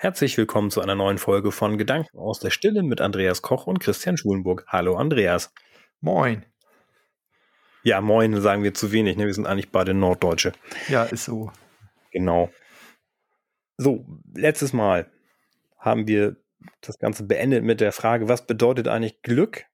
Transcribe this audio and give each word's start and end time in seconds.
Herzlich 0.00 0.38
willkommen 0.38 0.70
zu 0.70 0.80
einer 0.80 0.94
neuen 0.94 1.18
Folge 1.18 1.50
von 1.50 1.76
Gedanken 1.76 2.16
aus 2.16 2.38
der 2.38 2.50
Stille 2.50 2.84
mit 2.84 3.00
Andreas 3.00 3.42
Koch 3.42 3.66
und 3.66 3.80
Christian 3.80 4.16
Schulenburg. 4.16 4.64
Hallo 4.68 4.94
Andreas. 4.94 5.52
Moin. 6.00 6.46
Ja, 7.82 8.00
moin 8.00 8.40
sagen 8.40 8.62
wir 8.62 8.74
zu 8.74 8.92
wenig, 8.92 9.16
ne? 9.16 9.26
Wir 9.26 9.34
sind 9.34 9.48
eigentlich 9.48 9.72
beide 9.72 9.94
Norddeutsche. 9.94 10.52
Ja, 10.86 11.02
ist 11.02 11.24
so. 11.24 11.50
Genau. 12.12 12.48
So, 13.76 14.06
letztes 14.34 14.72
Mal 14.72 15.10
haben 15.78 16.06
wir 16.06 16.36
das 16.80 17.00
Ganze 17.00 17.24
beendet 17.24 17.64
mit 17.64 17.80
der 17.80 17.90
Frage, 17.90 18.28
was 18.28 18.46
bedeutet 18.46 18.86
eigentlich 18.86 19.22
Glück 19.22 19.64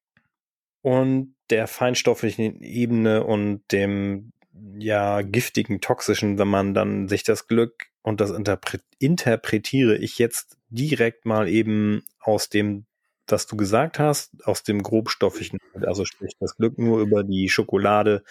und 0.81 1.35
der 1.51 1.67
feinstofflichen 1.67 2.63
Ebene 2.63 3.25
und 3.25 3.71
dem 3.73 4.33
ja 4.79 5.21
giftigen, 5.21 5.83
toxischen, 5.83 6.39
wenn 6.39 6.49
man 6.49 6.73
dann 6.73 7.09
sich 7.09 7.25
das 7.25 7.47
Glück 7.47 7.91
und 8.05 8.21
das 8.21 8.31
interpre 8.31 8.79
interpretiere 8.99 9.97
ich 9.97 10.19
jetzt 10.19 10.59
direkt 10.69 11.25
mal 11.25 11.49
eben 11.49 12.05
aus 12.21 12.51
dem, 12.51 12.85
was 13.27 13.47
du 13.47 13.57
gesagt 13.57 13.99
hast, 13.99 14.47
aus 14.47 14.63
dem 14.63 14.83
grobstofflichen, 14.83 15.59
also 15.81 16.05
sprich 16.05 16.37
das 16.39 16.57
Glück 16.57 16.79
nur 16.79 17.01
über 17.01 17.25
die 17.25 17.49
Schokolade 17.49 18.23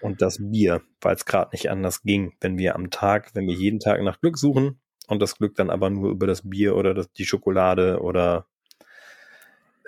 und 0.00 0.22
das 0.22 0.38
Bier, 0.40 0.80
weil 1.00 1.16
es 1.16 1.26
gerade 1.26 1.50
nicht 1.52 1.70
anders 1.70 2.02
ging, 2.02 2.34
wenn 2.40 2.56
wir 2.56 2.76
am 2.76 2.90
Tag, 2.90 3.34
wenn 3.34 3.48
wir 3.48 3.54
jeden 3.54 3.80
Tag 3.80 4.00
nach 4.00 4.20
Glück 4.20 4.38
suchen 4.38 4.80
und 5.08 5.20
das 5.20 5.36
Glück 5.36 5.56
dann 5.56 5.70
aber 5.70 5.90
nur 5.90 6.10
über 6.10 6.28
das 6.28 6.48
Bier 6.48 6.76
oder 6.76 6.94
das, 6.94 7.10
die 7.12 7.26
Schokolade 7.26 8.00
oder 8.00 8.46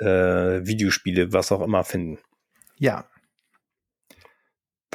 äh, 0.00 0.66
Videospiele, 0.66 1.32
was 1.32 1.52
auch 1.52 1.62
immer 1.62 1.84
finden. 1.84 2.18
Ja, 2.76 3.08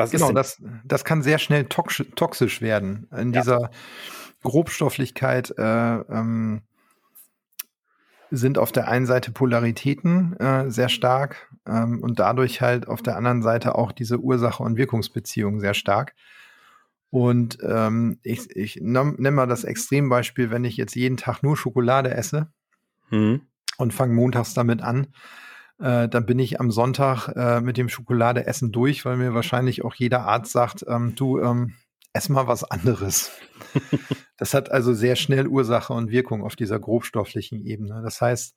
was 0.04 0.12
genau, 0.12 0.32
das, 0.32 0.62
das 0.84 1.06
kann 1.06 1.22
sehr 1.22 1.40
schnell 1.40 1.66
toxisch, 1.66 2.08
toxisch 2.16 2.62
werden. 2.62 3.08
In 3.16 3.34
ja. 3.34 3.42
dieser 3.42 3.72
Grobstofflichkeit 4.44 5.54
äh, 5.58 5.64
ähm, 5.64 6.62
sind 8.32 8.58
auf 8.58 8.72
der 8.72 8.88
einen 8.88 9.06
Seite 9.06 9.32
Polaritäten 9.32 10.38
äh, 10.40 10.72
sehr 10.72 10.90
stark 10.90 11.50
ähm, 11.68 12.02
und 12.02 12.20
dadurch 12.20 12.62
halt 12.62 12.88
auf 12.88 13.02
der 13.02 13.18
anderen 13.18 13.42
Seite 13.42 13.76
auch 13.76 13.92
diese 13.92 14.20
Ursache- 14.20 14.64
und 14.64 14.78
Wirkungsbeziehung 14.78 15.60
sehr 15.60 15.74
stark. 15.74 16.16
Und 17.10 17.58
ähm, 17.62 18.20
ich, 18.24 18.56
ich 18.56 18.78
nehme 18.82 19.32
mal 19.32 19.48
das 19.48 19.66
Extrembeispiel, 19.66 20.50
wenn 20.50 20.64
ich 20.64 20.78
jetzt 20.78 20.96
jeden 20.96 21.18
Tag 21.18 21.44
nur 21.44 21.58
Schokolade 21.58 22.12
esse 22.12 22.48
mhm. 23.10 23.42
und 23.78 23.94
fange 23.94 24.14
montags 24.14 24.54
damit 24.54 24.82
an, 24.82 25.08
äh, 25.82 26.08
dann 26.08 26.26
bin 26.26 26.40
ich 26.40 26.60
am 26.60 26.72
Sonntag 26.72 27.30
äh, 27.30 27.60
mit 27.60 27.78
dem 27.78 27.90
Schokoladeessen 27.90 28.72
durch, 28.72 29.04
weil 29.04 29.18
mir 29.18 29.34
wahrscheinlich 29.34 29.84
auch 29.84 29.96
jeder 29.96 30.22
Arzt 30.26 30.52
sagt, 30.52 30.86
ähm, 30.88 31.16
du 31.16 31.40
ähm, 31.40 31.74
ess 32.14 32.30
mal 32.30 32.48
was 32.48 32.64
anderes. 32.64 33.32
das 34.38 34.54
hat 34.54 34.72
also 34.72 34.94
sehr 34.94 35.16
schnell 35.16 35.48
Ursache 35.48 35.94
und 35.94 36.12
Wirkung 36.12 36.44
auf 36.44 36.56
dieser 36.56 36.80
grobstofflichen 36.80 37.66
Ebene. 37.66 38.02
Das 38.04 38.22
heißt, 38.22 38.56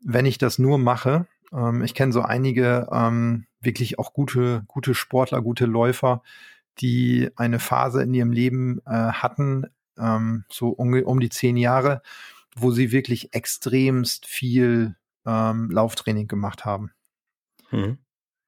wenn 0.00 0.26
ich 0.26 0.38
das 0.38 0.58
nur 0.58 0.78
mache, 0.78 1.26
ähm, 1.52 1.82
ich 1.82 1.94
kenne 1.94 2.12
so 2.12 2.20
einige 2.20 2.88
ähm, 2.92 3.46
wirklich 3.60 3.98
auch 3.98 4.12
gute, 4.12 4.64
gute 4.68 4.94
Sportler, 4.94 5.40
gute 5.40 5.64
Läufer, 5.64 6.22
die 6.78 7.30
eine 7.36 7.58
Phase 7.58 8.02
in 8.02 8.12
ihrem 8.12 8.32
Leben 8.32 8.80
äh, 8.86 8.90
hatten, 8.90 9.66
ähm, 9.98 10.44
so 10.50 10.68
um, 10.68 10.92
um 11.04 11.20
die 11.20 11.30
zehn 11.30 11.56
Jahre, 11.56 12.02
wo 12.54 12.70
sie 12.70 12.92
wirklich 12.92 13.32
extremst 13.32 14.26
viel 14.26 14.96
ähm, 15.26 15.70
Lauftraining 15.70 16.28
gemacht 16.28 16.64
haben. 16.64 16.90
Mhm. 17.70 17.98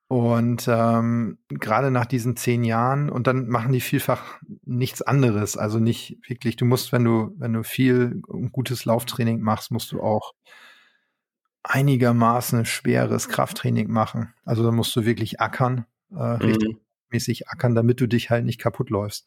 Und 0.09 0.69
ähm, 0.69 1.39
gerade 1.49 1.91
nach 1.91 2.07
diesen 2.07 2.37
zehn 2.37 2.63
Jahren, 2.63 3.11
und 3.11 3.27
dann 3.27 3.49
machen 3.49 3.73
die 3.73 3.81
vielfach 3.81 4.39
nichts 4.65 5.03
anderes. 5.03 5.57
Also 5.57 5.81
nicht 5.81 6.19
wirklich, 6.29 6.55
du 6.55 6.65
musst, 6.65 6.93
wenn 6.93 7.05
du, 7.05 7.35
wenn 7.39 7.53
du 7.53 7.65
viel 7.65 8.21
gutes 8.53 8.85
Lauftraining 8.85 9.41
machst, 9.41 9.73
musst 9.73 9.91
du 9.91 10.01
auch 10.01 10.33
einigermaßen 11.65 12.65
schweres 12.65 13.29
Krafttraining 13.29 13.91
machen. 13.91 14.33
Also 14.45 14.63
da 14.63 14.71
musst 14.71 14.95
du 14.95 15.05
wirklich 15.05 15.41
ackern, 15.41 15.87
äh, 16.17 16.37
mhm. 16.37 16.79
mäßig 17.11 17.49
ackern, 17.49 17.75
damit 17.75 18.01
du 18.01 18.07
dich 18.07 18.31
halt 18.31 18.45
nicht 18.45 18.61
kaputt 18.61 18.91
läufst. 18.91 19.27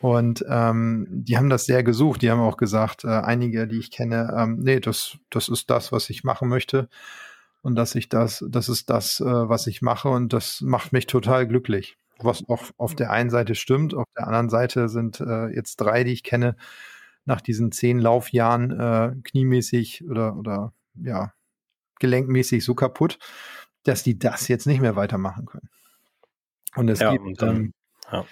Und 0.00 0.44
ähm, 0.48 1.06
die 1.10 1.36
haben 1.36 1.50
das 1.50 1.66
sehr 1.66 1.82
gesucht. 1.82 2.22
Die 2.22 2.30
haben 2.30 2.40
auch 2.40 2.56
gesagt, 2.56 3.04
äh, 3.04 3.08
einige, 3.08 3.68
die 3.68 3.78
ich 3.78 3.90
kenne, 3.90 4.34
ähm, 4.36 4.58
nee, 4.60 4.80
das, 4.80 5.18
das 5.28 5.48
ist 5.48 5.68
das, 5.68 5.92
was 5.92 6.08
ich 6.08 6.24
machen 6.24 6.48
möchte. 6.48 6.88
Und 7.62 7.74
dass 7.74 7.94
ich 7.94 8.08
das, 8.08 8.42
das 8.48 8.70
ist 8.70 8.88
das, 8.88 9.20
äh, 9.20 9.24
was 9.24 9.66
ich 9.66 9.82
mache 9.82 10.08
und 10.08 10.32
das 10.32 10.62
macht 10.62 10.92
mich 10.92 11.06
total 11.06 11.46
glücklich. 11.46 11.98
Was 12.18 12.48
auch 12.48 12.64
auf 12.78 12.94
der 12.94 13.10
einen 13.10 13.28
Seite 13.28 13.54
stimmt, 13.54 13.94
auf 13.94 14.06
der 14.16 14.26
anderen 14.26 14.48
Seite 14.48 14.88
sind 14.88 15.20
äh, 15.20 15.48
jetzt 15.48 15.76
drei, 15.76 16.02
die 16.02 16.12
ich 16.12 16.22
kenne, 16.22 16.56
nach 17.26 17.42
diesen 17.42 17.70
zehn 17.70 17.98
Laufjahren 17.98 18.70
äh, 18.70 19.14
kniemäßig 19.22 20.08
oder, 20.08 20.36
oder 20.36 20.72
ja, 20.94 21.34
gelenkmäßig 21.98 22.64
so 22.64 22.74
kaputt, 22.74 23.18
dass 23.84 24.02
die 24.02 24.18
das 24.18 24.48
jetzt 24.48 24.66
nicht 24.66 24.80
mehr 24.80 24.96
weitermachen 24.96 25.44
können. 25.44 25.68
Und 26.74 26.88
es 26.88 27.00
ja, 27.00 27.12
gibt 27.12 27.24
und 27.24 27.42
dann, 27.42 27.56
ähm, 27.56 27.74
ja. 28.10 28.24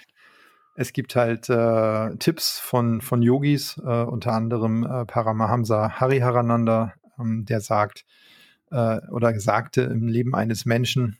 Es 0.79 0.93
gibt 0.93 1.17
halt 1.17 1.49
äh, 1.49 2.15
Tipps 2.19 2.57
von, 2.57 3.01
von 3.01 3.21
Yogis, 3.21 3.77
äh, 3.83 4.03
unter 4.03 4.31
anderem 4.31 4.85
äh, 4.85 5.05
Paramahamsa 5.05 5.99
Hariharananda, 5.99 6.93
ähm, 7.19 7.43
der 7.43 7.59
sagt 7.59 8.05
äh, 8.71 9.01
oder 9.11 9.37
sagte, 9.41 9.81
im 9.81 10.07
Leben 10.07 10.35
eines 10.35 10.65
Menschen 10.65 11.17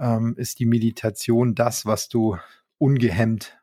ähm, 0.00 0.34
ist 0.36 0.58
die 0.58 0.66
Meditation 0.66 1.54
das, 1.54 1.86
was 1.86 2.08
du 2.08 2.38
ungehemmt 2.78 3.60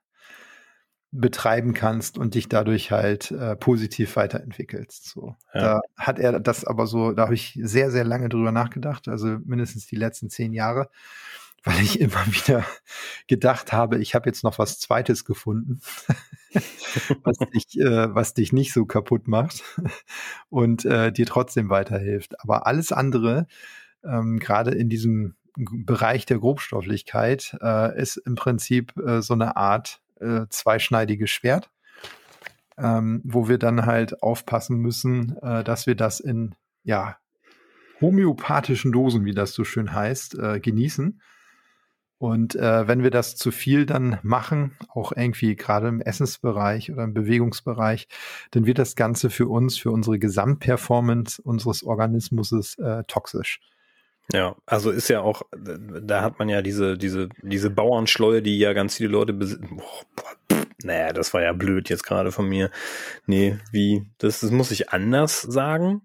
betreiben 1.11 1.73
kannst 1.73 2.17
und 2.17 2.33
dich 2.35 2.47
dadurch 2.47 2.91
halt 2.91 3.31
äh, 3.31 3.57
positiv 3.57 4.15
weiterentwickelst. 4.15 5.03
So, 5.03 5.35
ja. 5.53 5.61
da 5.61 5.81
hat 5.97 6.17
er 6.17 6.39
das 6.39 6.63
aber 6.63 6.87
so, 6.87 7.11
da 7.11 7.23
habe 7.23 7.33
ich 7.33 7.59
sehr, 7.61 7.91
sehr 7.91 8.05
lange 8.05 8.29
drüber 8.29 8.53
nachgedacht, 8.53 9.09
also 9.09 9.37
mindestens 9.43 9.85
die 9.85 9.97
letzten 9.97 10.29
zehn 10.29 10.53
Jahre 10.53 10.89
weil 11.65 11.81
ich 11.81 11.99
immer 11.99 12.25
wieder 12.27 12.63
gedacht 13.27 13.73
habe, 13.73 13.97
ich 13.97 14.15
habe 14.15 14.29
jetzt 14.29 14.43
noch 14.43 14.57
was 14.57 14.79
Zweites 14.79 15.25
gefunden, 15.25 15.81
was, 17.23 17.37
dich, 17.53 17.79
äh, 17.79 18.15
was 18.15 18.33
dich 18.33 18.53
nicht 18.53 18.71
so 18.71 18.85
kaputt 18.85 19.27
macht 19.27 19.63
und 20.49 20.85
äh, 20.85 21.11
dir 21.11 21.25
trotzdem 21.25 21.69
weiterhilft. 21.69 22.39
Aber 22.41 22.67
alles 22.67 22.91
andere, 22.91 23.47
ähm, 24.03 24.39
gerade 24.39 24.71
in 24.71 24.89
diesem 24.89 25.35
Bereich 25.57 26.25
der 26.25 26.39
Grobstofflichkeit, 26.39 27.57
äh, 27.61 27.99
ist 27.99 28.17
im 28.17 28.35
Prinzip 28.35 28.95
äh, 28.97 29.21
so 29.21 29.33
eine 29.33 29.57
Art 29.57 30.01
äh, 30.19 30.45
zweischneidiges 30.49 31.29
Schwert, 31.31 31.71
ähm, 32.77 33.21
wo 33.23 33.47
wir 33.47 33.57
dann 33.57 33.85
halt 33.85 34.21
aufpassen 34.21 34.77
müssen, 34.77 35.37
äh, 35.41 35.63
dass 35.63 35.87
wir 35.87 35.95
das 35.95 36.19
in 36.19 36.55
ja 36.83 37.17
homöopathischen 38.01 38.91
Dosen, 38.91 39.23
wie 39.23 39.33
das 39.33 39.53
so 39.53 39.63
schön 39.63 39.93
heißt, 39.93 40.37
äh, 40.37 40.59
genießen 40.59 41.21
und 42.17 42.55
äh, 42.55 42.87
wenn 42.87 43.03
wir 43.03 43.11
das 43.11 43.35
zu 43.35 43.51
viel 43.51 43.85
dann 43.85 44.19
machen, 44.23 44.77
auch 44.89 45.11
irgendwie 45.11 45.55
gerade 45.55 45.87
im 45.87 46.01
Essensbereich 46.01 46.91
oder 46.91 47.03
im 47.03 47.13
Bewegungsbereich, 47.13 48.07
dann 48.51 48.65
wird 48.65 48.79
das 48.79 48.95
Ganze 48.95 49.29
für 49.29 49.47
uns, 49.47 49.77
für 49.77 49.91
unsere 49.91 50.17
Gesamtperformance 50.17 51.41
unseres 51.41 51.83
Organismus 51.83 52.77
äh, 52.77 53.03
toxisch. 53.07 53.59
Ja, 54.33 54.55
also 54.65 54.91
ist 54.91 55.09
ja 55.09 55.21
auch, 55.21 55.43
da 55.51 56.21
hat 56.21 56.39
man 56.39 56.49
ja 56.49 56.61
diese, 56.61 56.97
diese, 56.97 57.29
diese 57.43 57.69
Bauernschleue, 57.69 58.41
die 58.41 58.57
ja 58.57 58.73
ganz 58.73 58.95
viele 58.95 59.09
Leute 59.09 59.33
besitzen. 59.33 59.81
Naja, 60.83 61.13
das 61.13 61.33
war 61.33 61.41
ja 61.41 61.53
blöd 61.53 61.89
jetzt 61.89 62.03
gerade 62.03 62.31
von 62.31 62.47
mir. 62.47 62.71
Nee, 63.27 63.57
wie, 63.71 64.07
das, 64.17 64.39
das 64.39 64.51
muss 64.51 64.71
ich 64.71 64.89
anders 64.89 65.41
sagen. 65.41 66.01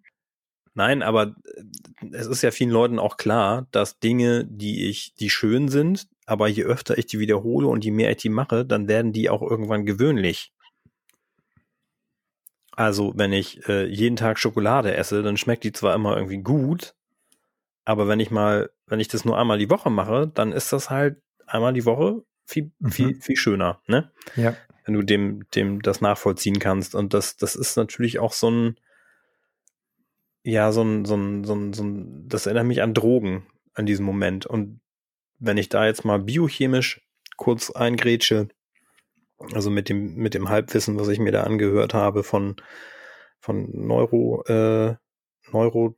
Nein, 0.74 1.02
aber 1.02 1.34
äh, 1.44 2.06
es 2.12 2.26
ist 2.26 2.42
ja 2.42 2.50
vielen 2.50 2.70
Leuten 2.70 2.98
auch 2.98 3.16
klar, 3.16 3.66
dass 3.70 3.98
Dinge, 3.98 4.44
die 4.44 4.88
ich, 4.88 5.14
die 5.14 5.30
schön 5.30 5.68
sind, 5.68 6.08
aber 6.26 6.48
je 6.48 6.64
öfter 6.64 6.96
ich 6.96 7.06
die 7.06 7.18
wiederhole 7.18 7.66
und 7.66 7.84
je 7.84 7.90
mehr 7.90 8.10
ich 8.10 8.18
die 8.18 8.28
mache, 8.28 8.64
dann 8.64 8.88
werden 8.88 9.12
die 9.12 9.30
auch 9.30 9.42
irgendwann 9.42 9.86
gewöhnlich. 9.86 10.52
Also, 12.72 13.12
wenn 13.16 13.32
ich 13.32 13.68
äh, 13.68 13.84
jeden 13.86 14.16
Tag 14.16 14.38
Schokolade 14.38 14.94
esse, 14.94 15.22
dann 15.22 15.36
schmeckt 15.36 15.64
die 15.64 15.72
zwar 15.72 15.94
immer 15.94 16.16
irgendwie 16.16 16.38
gut, 16.38 16.94
aber 17.84 18.08
wenn 18.08 18.20
ich 18.20 18.30
mal, 18.30 18.70
wenn 18.86 19.00
ich 19.00 19.08
das 19.08 19.24
nur 19.24 19.36
einmal 19.36 19.58
die 19.58 19.70
Woche 19.70 19.90
mache, 19.90 20.30
dann 20.32 20.52
ist 20.52 20.72
das 20.72 20.90
halt 20.90 21.20
einmal 21.46 21.72
die 21.72 21.84
Woche 21.84 22.22
viel, 22.46 22.70
mhm. 22.78 22.90
viel, 22.90 23.14
viel 23.20 23.36
schöner, 23.36 23.80
ne? 23.86 24.10
Ja. 24.36 24.56
Wenn 24.84 24.94
du 24.94 25.02
dem, 25.02 25.48
dem 25.54 25.82
das 25.82 26.00
nachvollziehen 26.00 26.58
kannst. 26.58 26.94
Und 26.94 27.14
das, 27.14 27.36
das 27.36 27.54
ist 27.56 27.76
natürlich 27.76 28.18
auch 28.18 28.32
so 28.32 28.50
ein, 28.50 28.76
ja, 30.42 30.72
so 30.72 30.82
ein, 30.82 31.04
so 31.04 31.16
ein, 31.16 31.44
so 31.44 31.54
ein, 31.54 31.72
so 31.72 31.82
ein, 31.82 32.28
das 32.28 32.46
erinnert 32.46 32.66
mich 32.66 32.82
an 32.82 32.94
Drogen 32.94 33.46
an 33.74 33.86
diesem 33.86 34.06
Moment. 34.06 34.46
Und 34.46 34.80
wenn 35.38 35.58
ich 35.58 35.68
da 35.68 35.86
jetzt 35.86 36.04
mal 36.04 36.18
biochemisch 36.18 37.00
kurz 37.36 37.70
eingrätsche, 37.70 38.48
also 39.54 39.70
mit 39.70 39.88
dem, 39.88 40.14
mit 40.16 40.34
dem 40.34 40.48
Halbwissen, 40.48 40.98
was 40.98 41.08
ich 41.08 41.18
mir 41.18 41.32
da 41.32 41.44
angehört 41.44 41.94
habe 41.94 42.22
von, 42.22 42.56
von 43.38 43.68
Neuro, 43.72 44.44
äh, 44.46 44.96
Neuro, 45.50 45.96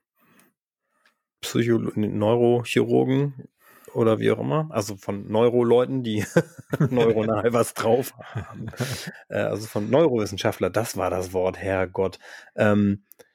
Psycho 1.41 1.79
Neurochirurgen 1.97 3.49
oder 3.95 4.21
wie 4.21 4.31
auch 4.31 4.39
immer, 4.39 4.69
also 4.71 4.97
von 4.97 5.27
Neuroleuten, 5.31 6.05
die 6.05 6.25
neuronal 6.91 7.53
was 7.53 7.75
drauf 7.75 8.15
haben, 8.19 8.67
äh, 9.29 9.39
also 9.39 9.67
von 9.67 9.91
Neurowissenschaftler, 9.91 10.71
das 10.71 10.97
war 10.97 11.11
das 11.11 11.33
Wort, 11.33 11.59
Herrgott, 11.59 12.21
ähm, 12.55 13.03
äh, 13.11 13.32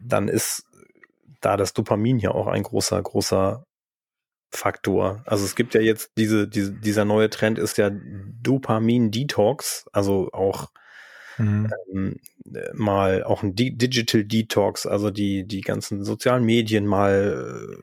dann 0.00 0.28
ist 0.28 0.64
da 1.40 1.56
das 1.56 1.72
Dopamin 1.72 2.18
ja 2.18 2.32
auch 2.32 2.46
ein 2.46 2.62
großer, 2.62 3.00
großer 3.00 3.64
Faktor. 4.50 5.22
Also 5.26 5.44
es 5.44 5.54
gibt 5.54 5.74
ja 5.74 5.80
jetzt 5.80 6.12
diese, 6.16 6.48
diese 6.48 6.72
dieser 6.72 7.04
neue 7.04 7.28
Trend 7.28 7.58
ist 7.58 7.76
ja 7.76 7.90
Dopamin-Detox, 7.90 9.86
also 9.92 10.30
auch 10.32 10.70
mhm. 11.36 11.70
ähm, 11.92 12.16
mal 12.72 13.24
auch 13.24 13.42
ein 13.42 13.54
D 13.54 13.70
Digital 13.70 14.24
Detox, 14.24 14.86
also 14.86 15.10
die, 15.10 15.46
die 15.46 15.60
ganzen 15.60 16.02
sozialen 16.02 16.44
Medien 16.44 16.86
mal, 16.86 17.12
äh, 17.12 17.76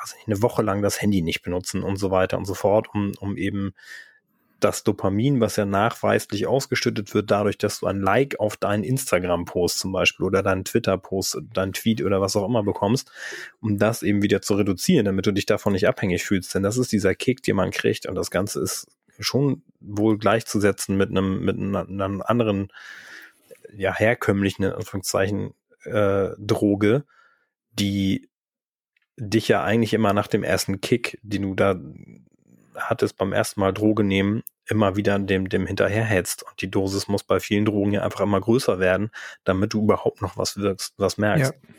was 0.00 0.14
ich, 0.18 0.26
eine 0.28 0.42
Woche 0.42 0.62
lang 0.62 0.80
das 0.80 1.02
Handy 1.02 1.22
nicht 1.22 1.42
benutzen 1.42 1.82
und 1.82 1.96
so 1.96 2.12
weiter 2.12 2.38
und 2.38 2.44
so 2.44 2.54
fort, 2.54 2.86
um, 2.94 3.12
um 3.18 3.36
eben 3.36 3.74
das 4.64 4.84
Dopamin, 4.84 5.40
was 5.40 5.56
ja 5.56 5.64
nachweislich 5.64 6.46
ausgeschüttet 6.46 7.14
wird, 7.14 7.30
dadurch, 7.30 7.58
dass 7.58 7.80
du 7.80 7.86
ein 7.86 8.00
Like 8.00 8.38
auf 8.40 8.56
deinen 8.56 8.84
Instagram-Post 8.84 9.78
zum 9.78 9.92
Beispiel 9.92 10.26
oder 10.26 10.42
deinen 10.42 10.64
Twitter-Post, 10.64 11.38
deinen 11.52 11.72
Tweet 11.72 12.02
oder 12.02 12.20
was 12.20 12.36
auch 12.36 12.46
immer 12.46 12.62
bekommst, 12.62 13.10
um 13.60 13.78
das 13.78 14.02
eben 14.02 14.22
wieder 14.22 14.42
zu 14.42 14.54
reduzieren, 14.54 15.04
damit 15.04 15.26
du 15.26 15.32
dich 15.32 15.46
davon 15.46 15.72
nicht 15.72 15.88
abhängig 15.88 16.24
fühlst. 16.24 16.54
Denn 16.54 16.62
das 16.62 16.78
ist 16.78 16.92
dieser 16.92 17.14
Kick, 17.14 17.42
den 17.42 17.56
man 17.56 17.70
kriegt 17.70 18.06
und 18.06 18.14
das 18.14 18.30
Ganze 18.30 18.60
ist 18.60 18.86
schon 19.18 19.62
wohl 19.80 20.18
gleichzusetzen 20.18 20.96
mit 20.96 21.10
einem, 21.10 21.44
mit 21.44 21.56
einem 21.56 22.22
anderen, 22.22 22.68
ja, 23.74 23.94
herkömmlichen, 23.94 24.64
in 24.64 24.72
Anführungszeichen, 24.72 25.54
äh, 25.84 26.30
Droge, 26.38 27.04
die 27.72 28.28
dich 29.16 29.48
ja 29.48 29.62
eigentlich 29.62 29.94
immer 29.94 30.12
nach 30.12 30.26
dem 30.26 30.42
ersten 30.42 30.80
Kick, 30.80 31.18
den 31.22 31.42
du 31.42 31.54
da 31.54 31.80
hattest 32.74 33.16
beim 33.16 33.32
ersten 33.32 33.60
Mal 33.60 33.72
Droge 33.72 34.04
nehmen, 34.04 34.42
immer 34.68 34.96
wieder 34.96 35.18
dem, 35.18 35.48
dem 35.48 35.66
hinterherhetzt. 35.66 36.42
Und 36.42 36.60
die 36.60 36.70
Dosis 36.70 37.08
muss 37.08 37.24
bei 37.24 37.40
vielen 37.40 37.64
Drogen 37.64 37.92
ja 37.92 38.02
einfach 38.02 38.20
immer 38.20 38.40
größer 38.40 38.78
werden, 38.78 39.10
damit 39.44 39.72
du 39.72 39.82
überhaupt 39.82 40.22
noch 40.22 40.36
was 40.36 40.56
wirkst, 40.56 40.94
was 40.98 41.18
merkst. 41.18 41.52
Ja. 41.52 41.74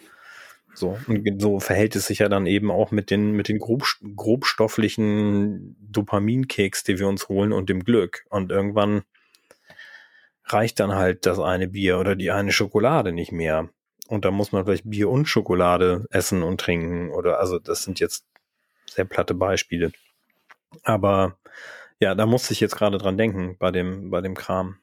So, 0.76 0.98
und 1.08 1.42
so 1.42 1.60
verhält 1.60 1.96
es 1.96 2.08
sich 2.08 2.20
ja 2.20 2.30
dann 2.30 2.48
eben 2.48 2.72
auch 2.72 2.92
mit 2.92 3.12
den, 3.12 3.34
mit 3.34 3.48
den 3.48 3.60
grob, 3.60 3.86
grobstofflichen 4.16 5.76
Dopaminkeks, 5.80 6.84
die 6.84 6.98
wir 6.98 7.08
uns 7.08 7.30
holen 7.30 7.54
und 7.54 7.70
dem 7.70 7.84
Glück. 7.84 8.26
Und 8.30 8.52
irgendwann 8.52 9.04
reicht 10.46 10.80
dann 10.80 10.96
halt 10.96 11.26
das 11.26 11.40
eine 11.40 11.68
Bier 11.68 12.00
oder 12.00 12.16
die 12.16 12.32
eine 12.32 12.52
Schokolade 12.52 13.12
nicht 13.12 13.32
mehr. 13.32 13.70
Und 14.08 14.26
da 14.26 14.32
muss 14.32 14.52
man 14.52 14.66
vielleicht 14.66 14.90
Bier 14.90 15.10
und 15.10 15.28
Schokolade 15.28 16.06
essen 16.10 16.44
und 16.44 16.60
trinken 16.60 17.10
oder, 17.12 17.40
also 17.40 17.60
das 17.60 17.84
sind 17.84 18.00
jetzt 18.00 18.26
sehr 18.88 19.06
platte 19.06 19.34
Beispiele. 19.34 19.92
Aber 20.84 21.38
ja, 22.04 22.16
da 22.16 22.26
musste 22.26 22.52
ich 22.52 22.60
jetzt 22.60 22.76
gerade 22.76 22.98
dran 22.98 23.18
denken 23.18 23.56
bei 23.60 23.72
dem, 23.72 24.10
bei 24.10 24.20
dem 24.20 24.36
Kram. 24.36 24.76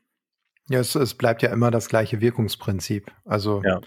Ja, 0.71 0.81
es, 0.81 0.95
es 0.95 1.15
bleibt 1.15 1.43
ja 1.43 1.51
immer 1.51 1.71
das 1.71 1.89
gleiche 1.89 2.23
Wirkungsprinzip. 2.23 3.13
Also, 3.27 3.63
ja. 3.63 3.81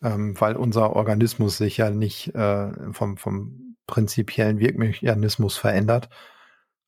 ähm, 0.00 0.40
weil 0.40 0.54
unser 0.54 0.94
Organismus 0.94 1.58
sich 1.58 1.78
ja 1.78 1.90
nicht 1.90 2.34
äh, 2.36 2.70
vom, 2.92 3.16
vom 3.16 3.76
prinzipiellen 3.88 4.60
Wirkmechanismus 4.60 5.56
verändert. 5.56 6.08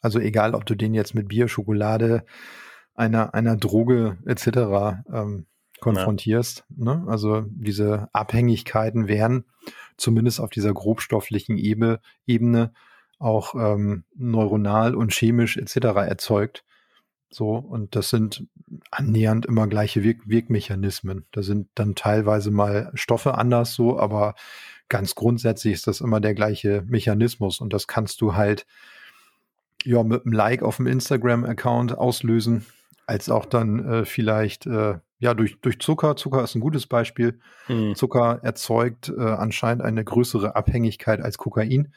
Also 0.01 0.21
egal, 0.21 0.55
ob 0.55 0.65
du 0.65 0.77
den 0.77 0.95
jetzt 0.95 1.15
mit 1.17 1.27
Bier, 1.27 1.49
Schokolade, 1.49 2.25
einer, 2.95 3.35
einer 3.35 3.57
Droge 3.57 4.19
etc. 4.27 5.03
Ähm, 5.13 5.47
konfrontierst. 5.81 6.67
Ja. 6.69 6.85
Ne? 6.85 7.05
Also 7.09 7.45
diese 7.49 8.09
Abhängigkeiten 8.13 9.09
werden 9.09 9.45
zumindest 9.97 10.41
auf 10.41 10.51
dieser 10.51 10.73
grobstofflichen 10.73 11.59
Ebene, 11.59 11.99
Ebene 12.27 12.73
auch 13.21 13.55
ähm, 13.55 14.05
neuronal 14.17 14.95
und 14.95 15.13
chemisch 15.13 15.57
etc. 15.57 15.77
erzeugt. 15.77 16.65
So, 17.31 17.55
und 17.55 17.95
das 17.95 18.11
sind 18.11 18.47
annähernd 18.91 19.47
immer 19.47 19.69
gleiche 19.69 20.03
Wirk 20.03 20.23
Wirkmechanismen. 20.25 21.27
Da 21.31 21.43
sind 21.43 21.69
dann 21.77 21.95
teilweise 21.95 22.51
mal 22.51 22.91
Stoffe 22.95 23.39
anders 23.39 23.75
so, 23.75 24.01
aber 24.01 24.35
ganz 24.89 25.15
grundsätzlich 25.15 25.75
ist 25.75 25.87
das 25.87 26.01
immer 26.01 26.21
der 26.21 26.35
gleiche 26.35 26.83
Mechanismus 26.89 27.61
und 27.61 27.73
das 27.73 27.87
kannst 27.87 28.21
du 28.21 28.35
halt 28.35 28.67
ja 29.85 30.03
mit 30.03 30.27
einem 30.27 30.33
Like 30.33 30.63
auf 30.63 30.77
dem 30.77 30.89
Instagram-Account 30.89 31.97
auslösen, 31.97 32.67
als 33.07 33.31
auch 33.31 33.45
dann 33.45 33.87
äh, 33.89 34.05
vielleicht 34.05 34.67
äh, 34.67 34.99
ja 35.21 35.35
durch, 35.35 35.61
durch 35.61 35.79
Zucker. 35.79 36.17
Zucker 36.17 36.43
ist 36.43 36.57
ein 36.57 36.61
gutes 36.61 36.87
Beispiel. 36.87 37.39
Hm. 37.67 37.95
Zucker 37.95 38.41
erzeugt 38.43 39.13
äh, 39.17 39.23
anscheinend 39.23 39.83
eine 39.83 40.05
größere 40.05 40.57
Abhängigkeit 40.57 41.21
als 41.21 41.39
Kokain. 41.39 41.93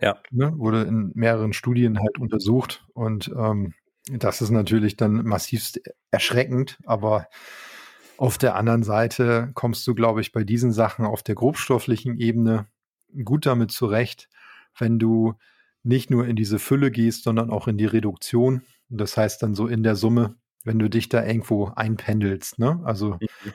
Ja. 0.00 0.18
Ne, 0.30 0.52
wurde 0.56 0.82
in 0.82 1.10
mehreren 1.14 1.52
Studien 1.52 1.98
halt 1.98 2.18
untersucht 2.18 2.86
und 2.94 3.30
ähm, 3.36 3.74
das 4.10 4.40
ist 4.40 4.50
natürlich 4.50 4.96
dann 4.96 5.24
massivst 5.24 5.80
erschreckend, 6.10 6.78
aber 6.84 7.28
auf 8.16 8.38
der 8.38 8.56
anderen 8.56 8.82
Seite 8.82 9.50
kommst 9.54 9.86
du, 9.86 9.94
glaube 9.94 10.20
ich, 10.20 10.32
bei 10.32 10.44
diesen 10.44 10.72
Sachen 10.72 11.04
auf 11.04 11.22
der 11.22 11.34
grobstofflichen 11.34 12.18
Ebene 12.18 12.66
gut 13.24 13.46
damit 13.46 13.70
zurecht, 13.70 14.28
wenn 14.76 14.98
du 14.98 15.34
nicht 15.82 16.10
nur 16.10 16.26
in 16.26 16.36
diese 16.36 16.58
Fülle 16.58 16.90
gehst, 16.90 17.22
sondern 17.22 17.50
auch 17.50 17.68
in 17.68 17.78
die 17.78 17.86
Reduktion. 17.86 18.62
Das 18.88 19.16
heißt 19.16 19.42
dann 19.42 19.54
so 19.54 19.66
in 19.66 19.82
der 19.82 19.94
Summe, 19.94 20.36
wenn 20.64 20.78
du 20.78 20.88
dich 20.90 21.08
da 21.08 21.24
irgendwo 21.24 21.70
einpendelst. 21.76 22.58
Ne? 22.58 22.80
Also 22.84 23.18
mhm 23.20 23.52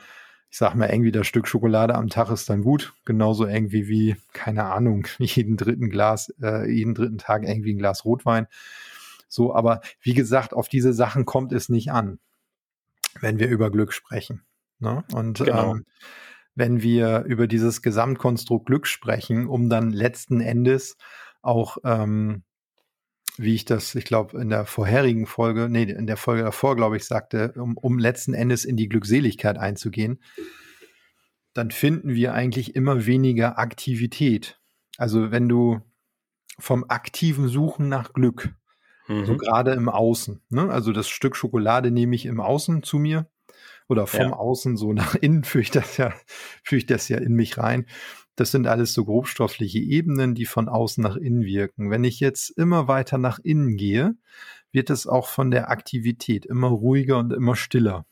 ich 0.54 0.58
sag 0.58 0.76
mal, 0.76 0.88
irgendwie 0.88 1.10
das 1.10 1.26
Stück 1.26 1.48
Schokolade 1.48 1.96
am 1.96 2.08
Tag 2.08 2.30
ist 2.30 2.48
dann 2.48 2.62
gut. 2.62 2.94
Genauso 3.04 3.44
irgendwie 3.44 3.88
wie, 3.88 4.14
keine 4.32 4.66
Ahnung, 4.66 5.08
jeden 5.18 5.56
dritten 5.56 5.90
Glas, 5.90 6.32
äh, 6.40 6.70
jeden 6.70 6.94
dritten 6.94 7.18
Tag 7.18 7.42
irgendwie 7.42 7.74
ein 7.74 7.78
Glas 7.78 8.04
Rotwein. 8.04 8.46
So, 9.26 9.52
aber 9.52 9.80
wie 10.00 10.14
gesagt, 10.14 10.54
auf 10.54 10.68
diese 10.68 10.92
Sachen 10.92 11.24
kommt 11.24 11.52
es 11.52 11.70
nicht 11.70 11.90
an, 11.90 12.20
wenn 13.20 13.40
wir 13.40 13.48
über 13.48 13.72
Glück 13.72 13.92
sprechen. 13.92 14.44
Ne? 14.78 15.02
Und 15.12 15.38
genau. 15.38 15.72
ähm, 15.72 15.86
wenn 16.54 16.82
wir 16.82 17.24
über 17.24 17.48
dieses 17.48 17.82
Gesamtkonstrukt 17.82 18.66
Glück 18.66 18.86
sprechen, 18.86 19.48
um 19.48 19.68
dann 19.68 19.90
letzten 19.90 20.40
Endes 20.40 20.96
auch 21.42 21.78
ähm, 21.82 22.44
wie 23.36 23.54
ich 23.54 23.64
das, 23.64 23.94
ich 23.94 24.04
glaube, 24.04 24.40
in 24.40 24.48
der 24.48 24.64
vorherigen 24.64 25.26
Folge, 25.26 25.68
nee, 25.68 25.82
in 25.84 26.06
der 26.06 26.16
Folge 26.16 26.42
davor, 26.42 26.76
glaube 26.76 26.96
ich, 26.96 27.04
sagte, 27.04 27.52
um, 27.56 27.76
um 27.76 27.98
letzten 27.98 28.34
Endes 28.34 28.64
in 28.64 28.76
die 28.76 28.88
Glückseligkeit 28.88 29.58
einzugehen, 29.58 30.20
dann 31.52 31.70
finden 31.70 32.14
wir 32.14 32.34
eigentlich 32.34 32.76
immer 32.76 33.06
weniger 33.06 33.58
Aktivität. 33.58 34.60
Also 34.98 35.30
wenn 35.30 35.48
du 35.48 35.80
vom 36.58 36.84
aktiven 36.88 37.48
Suchen 37.48 37.88
nach 37.88 38.12
Glück, 38.12 38.54
mhm. 39.08 39.24
so 39.24 39.36
gerade 39.36 39.72
im 39.72 39.88
Außen, 39.88 40.40
ne? 40.50 40.70
also 40.70 40.92
das 40.92 41.08
Stück 41.08 41.36
Schokolade 41.36 41.90
nehme 41.90 42.14
ich 42.14 42.26
im 42.26 42.40
Außen 42.40 42.82
zu 42.82 42.98
mir 42.98 43.28
oder 43.88 44.06
vom 44.06 44.20
ja. 44.20 44.32
Außen 44.32 44.76
so 44.76 44.92
nach 44.92 45.14
innen 45.16 45.44
führe 45.44 45.62
ich 45.62 45.70
das 45.70 45.96
ja, 45.96 46.12
führe 46.62 46.78
ich 46.78 46.86
das 46.86 47.08
ja 47.08 47.18
in 47.18 47.34
mich 47.34 47.58
rein. 47.58 47.86
Das 48.36 48.50
sind 48.50 48.66
alles 48.66 48.92
so 48.92 49.04
grobstoffliche 49.04 49.78
Ebenen, 49.78 50.34
die 50.34 50.46
von 50.46 50.68
außen 50.68 51.02
nach 51.02 51.16
innen 51.16 51.44
wirken. 51.44 51.90
Wenn 51.90 52.04
ich 52.04 52.20
jetzt 52.20 52.50
immer 52.50 52.88
weiter 52.88 53.18
nach 53.18 53.38
innen 53.38 53.76
gehe, 53.76 54.16
wird 54.72 54.90
es 54.90 55.06
auch 55.06 55.28
von 55.28 55.50
der 55.50 55.70
Aktivität 55.70 56.44
immer 56.44 56.68
ruhiger 56.68 57.18
und 57.18 57.32
immer 57.32 57.54
stiller. 57.54 58.06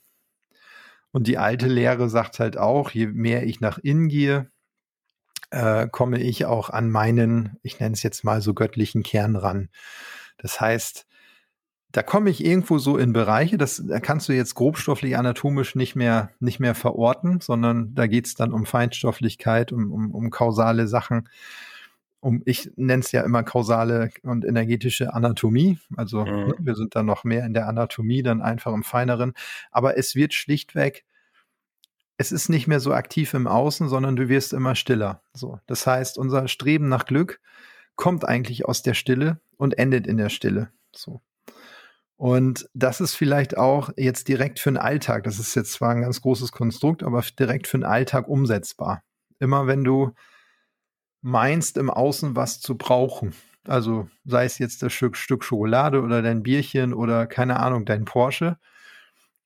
Und 1.11 1.27
die 1.27 1.39
alte 1.39 1.67
Lehre 1.67 2.09
sagt 2.09 2.39
halt 2.39 2.57
auch, 2.57 2.91
je 2.91 3.07
mehr 3.07 3.45
ich 3.45 3.61
nach 3.61 3.79
innen 3.79 4.09
gehe, 4.09 4.51
äh, 5.51 5.87
komme 5.89 6.19
ich 6.21 6.47
auch 6.47 6.71
an 6.71 6.91
meinen, 6.91 7.59
ich 7.63 7.79
nenne 7.81 7.93
es 7.93 8.03
jetzt 8.03 8.25
mal 8.25 8.41
so 8.41 8.55
göttlichen 8.55 9.03
Kern 9.03 9.37
ran. 9.37 9.69
Das 10.39 10.61
heißt, 10.61 11.07
da 11.93 12.03
komme 12.03 12.31
ich 12.31 12.45
irgendwo 12.45 12.79
so 12.79 12.97
in 12.97 13.13
Bereiche, 13.13 13.59
das 13.59 13.83
da 13.87 14.01
kannst 14.01 14.29
du 14.29 14.33
jetzt 14.33 14.55
grobstofflich 14.55 15.17
anatomisch 15.17 15.75
nicht 15.75 15.95
mehr, 15.95 16.31
nicht 16.41 16.59
mehr 16.59 16.75
verorten, 16.75 17.41
sondern 17.41 17.95
da 17.95 18.07
geht 18.07 18.27
es 18.27 18.35
dann 18.35 18.53
um 18.53 18.65
Feinstofflichkeit, 18.65 19.73
um, 19.73 19.93
um, 19.93 20.11
um 20.11 20.31
kausale 20.31 20.89
Sachen. 20.89 21.29
Um, 22.21 22.41
ich 22.47 22.71
nenne 22.77 23.03
es 23.03 23.13
ja 23.13 23.23
immer 23.23 23.43
kausale 23.43 24.11
und 24.23 24.45
energetische 24.45 25.13
Anatomie. 25.13 25.79
Also 25.97 26.25
mhm. 26.25 26.31
ne, 26.31 26.55
wir 26.59 26.75
sind 26.77 26.95
dann 26.97 27.05
noch 27.05 27.25
mehr 27.25 27.45
in 27.45 27.53
der 27.53 27.69
Anatomie, 27.69 28.23
dann 28.23 28.41
einfach 28.41 28.73
im 28.73 28.85
Feineren. 28.85 29.35
Aber 29.71 29.99
es 29.99 30.15
wird 30.15 30.33
schlichtweg, 30.33 31.05
es 32.17 32.33
ist 32.33 32.49
nicht 32.49 32.69
mehr 32.69 32.81
so 32.81 32.95
aktiv 32.95 33.35
im 33.35 33.47
Außen, 33.47 33.89
sondern 33.89 34.17
du 34.17 34.29
wirst 34.29 34.55
immer 34.55 34.77
stiller. 34.77 35.23
So. 35.35 35.59
Das 35.67 35.87
heißt, 35.87 36.17
unser 36.17 36.49
Streben 36.49 36.89
nach 36.89 37.05
Glück 37.05 37.41
kommt 37.97 38.27
eigentlich 38.27 38.65
aus 38.65 38.83
der 38.83 38.95
Stille 38.95 39.41
und 39.59 39.77
endet 39.79 40.07
in 40.07 40.17
der 40.17 40.31
Stille. 40.31 40.71
So. 40.95 41.21
Und 42.23 42.69
das 42.73 43.01
ist 43.01 43.17
vielleicht 43.17 43.57
auch 43.57 43.91
jetzt 43.97 44.29
direkt 44.29 44.61
für 44.61 44.71
den 44.71 44.77
Alltag, 44.77 45.25
das 45.25 45.41
ist 45.41 45.57
jetzt 45.57 45.73
zwar 45.73 45.91
ein 45.91 46.03
ganz 46.03 46.21
großes 46.21 46.53
Konstrukt, 46.53 47.03
aber 47.03 47.21
direkt 47.37 47.67
für 47.67 47.79
den 47.79 47.85
Alltag 47.85 48.29
umsetzbar. 48.29 49.03
Immer 49.41 49.67
wenn 49.67 49.83
du 49.83 50.13
meinst, 51.21 51.77
im 51.77 51.91
Außen 51.91 52.37
was 52.37 52.61
zu 52.61 52.79
brauchen, 52.79 53.35
also 53.67 54.09
sei 54.25 54.45
es 54.45 54.59
jetzt 54.59 54.85
das 54.85 54.93
Stück, 54.93 55.17
Stück 55.17 55.43
Schokolade 55.43 56.01
oder 56.01 56.23
dein 56.23 56.45
Bierchen 56.45 56.95
oder 56.95 57.27
keine 57.27 57.59
Ahnung, 57.59 57.87
dein 57.87 58.05
Porsche, 58.05 58.57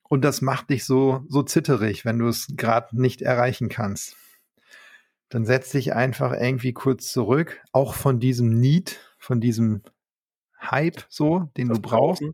und 0.07 0.23
das 0.23 0.43
macht 0.43 0.69
dich 0.69 0.85
so, 0.85 1.25
so 1.29 1.41
zitterig, 1.41 2.05
wenn 2.05 2.19
du 2.19 2.27
es 2.27 2.45
gerade 2.57 2.95
nicht 3.01 3.23
erreichen 3.23 3.69
kannst. 3.69 4.15
Dann 5.29 5.45
setz 5.45 5.71
dich 5.71 5.95
einfach 5.95 6.31
irgendwie 6.31 6.73
kurz 6.73 7.11
zurück, 7.11 7.59
auch 7.71 7.95
von 7.95 8.19
diesem 8.19 8.59
Need, 8.59 8.99
von 9.17 9.41
diesem 9.41 9.81
Hype 10.61 11.07
so, 11.09 11.49
den 11.57 11.69
das 11.69 11.77
du 11.77 11.81
brauchst. 11.81 12.21
Brauchen. 12.21 12.33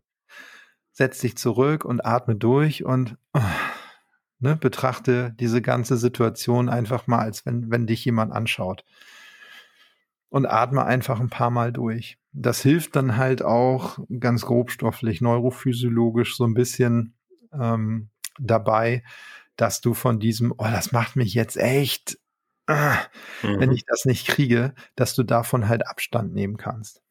Setz 0.94 1.18
dich 1.18 1.36
zurück 1.36 1.84
und 1.84 2.06
atme 2.06 2.36
durch 2.36 2.84
und 2.84 3.18
ne, 4.38 4.56
betrachte 4.56 5.34
diese 5.38 5.60
ganze 5.60 5.96
Situation 5.96 6.68
einfach 6.68 7.06
mal, 7.06 7.18
als 7.18 7.44
wenn, 7.44 7.70
wenn 7.70 7.86
dich 7.86 8.04
jemand 8.04 8.32
anschaut. 8.32 8.84
Und 10.28 10.46
atme 10.46 10.84
einfach 10.84 11.20
ein 11.20 11.30
paar 11.30 11.50
Mal 11.50 11.72
durch. 11.72 12.18
Das 12.32 12.60
hilft 12.60 12.96
dann 12.96 13.16
halt 13.16 13.42
auch 13.42 13.98
ganz 14.18 14.46
grobstofflich, 14.46 15.20
neurophysiologisch 15.20 16.36
so 16.36 16.44
ein 16.44 16.54
bisschen 16.54 17.14
ähm, 17.52 18.10
dabei, 18.38 19.04
dass 19.56 19.80
du 19.80 19.94
von 19.94 20.18
diesem, 20.18 20.52
oh, 20.56 20.64
das 20.64 20.90
macht 20.92 21.14
mich 21.14 21.34
jetzt 21.34 21.56
echt, 21.56 22.18
ah, 22.66 22.96
mhm. 23.42 23.60
wenn 23.60 23.72
ich 23.72 23.84
das 23.86 24.04
nicht 24.04 24.26
kriege, 24.26 24.74
dass 24.96 25.14
du 25.14 25.22
davon 25.22 25.68
halt 25.68 25.86
Abstand 25.86 26.34
nehmen 26.34 26.56
kannst. 26.56 27.03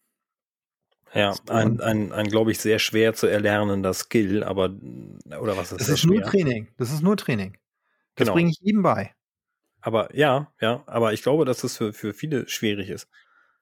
Ja, 1.14 1.36
ein, 1.48 1.80
ein, 1.80 2.12
ein 2.12 2.28
glaube 2.28 2.52
ich, 2.52 2.60
sehr 2.60 2.80
schwer 2.80 3.14
zu 3.14 3.28
erlernender 3.28 3.94
Skill, 3.94 4.44
aber, 4.44 4.74
oder 5.40 5.56
was 5.56 5.72
ist 5.72 5.82
das? 5.82 5.88
Das 5.88 6.00
ist 6.00 6.06
nur 6.06 6.22
Training. 6.24 6.68
Das 6.78 6.92
ist 6.92 7.04
nur 7.04 7.18
Training. 7.18 7.58
Das 8.16 8.26
genau. 8.26 8.34
bringe 8.34 8.50
ich 8.50 8.60
jedem 8.62 8.82
bei. 8.82 9.14
Aber 9.82 10.16
ja, 10.16 10.52
ja, 10.60 10.84
aber 10.88 11.14
ich 11.14 11.22
glaube, 11.22 11.46
dass 11.46 11.62
das 11.62 11.78
für, 11.78 11.94
für 11.94 12.14
viele 12.14 12.48
schwierig 12.48 12.90
ist. 12.90 13.08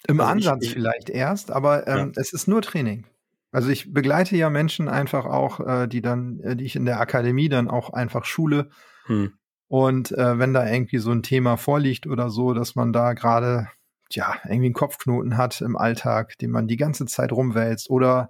Im 0.08 0.20
also 0.20 0.32
Ansatz 0.32 0.66
ich, 0.66 0.74
vielleicht 0.74 1.10
erst, 1.10 1.52
aber 1.52 1.88
ähm, 1.88 2.14
ja. 2.16 2.22
es 2.22 2.32
ist 2.32 2.48
nur 2.48 2.62
Training. 2.62 3.06
Also 3.52 3.70
ich 3.70 3.94
begleite 3.94 4.38
ja 4.38 4.50
Menschen 4.50 4.88
einfach 4.88 5.26
auch, 5.26 5.60
äh, 5.60 5.88
die 5.88 6.02
dann, 6.02 6.40
äh, 6.40 6.56
die 6.56 6.66
ich 6.66 6.76
in 6.76 6.86
der 6.86 7.02
Akademie 7.02 7.50
dann 7.50 7.70
auch 7.70 7.92
einfach 7.92 8.24
schule. 8.26 8.70
Hm. 9.06 9.34
Und 9.68 10.12
äh, 10.12 10.40
wenn 10.40 10.54
da 10.54 10.68
irgendwie 10.68 11.00
so 11.00 11.12
ein 11.12 11.24
Thema 11.24 11.58
vorliegt 11.58 12.08
oder 12.08 12.30
so, 12.30 12.54
dass 12.54 12.76
man 12.76 12.94
da 12.94 13.14
gerade 13.14 13.68
ja 14.16 14.36
irgendwie 14.44 14.68
einen 14.68 14.74
Kopfknoten 14.74 15.38
hat 15.38 15.62
im 15.62 15.78
Alltag, 15.78 16.38
den 16.40 16.52
man 16.52 16.68
die 16.68 16.78
ganze 16.78 17.06
Zeit 17.06 17.32
rumwälzt 17.32 17.90
oder 17.90 18.30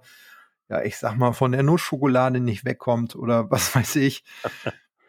ja, 0.68 0.82
ich 0.82 0.96
sag 0.96 1.16
mal, 1.16 1.32
von 1.32 1.52
der 1.52 1.62
Nussschokolade 1.62 2.40
nicht 2.40 2.64
wegkommt 2.64 3.14
oder 3.14 3.50
was 3.50 3.74
weiß 3.74 3.96
ich, 3.96 4.24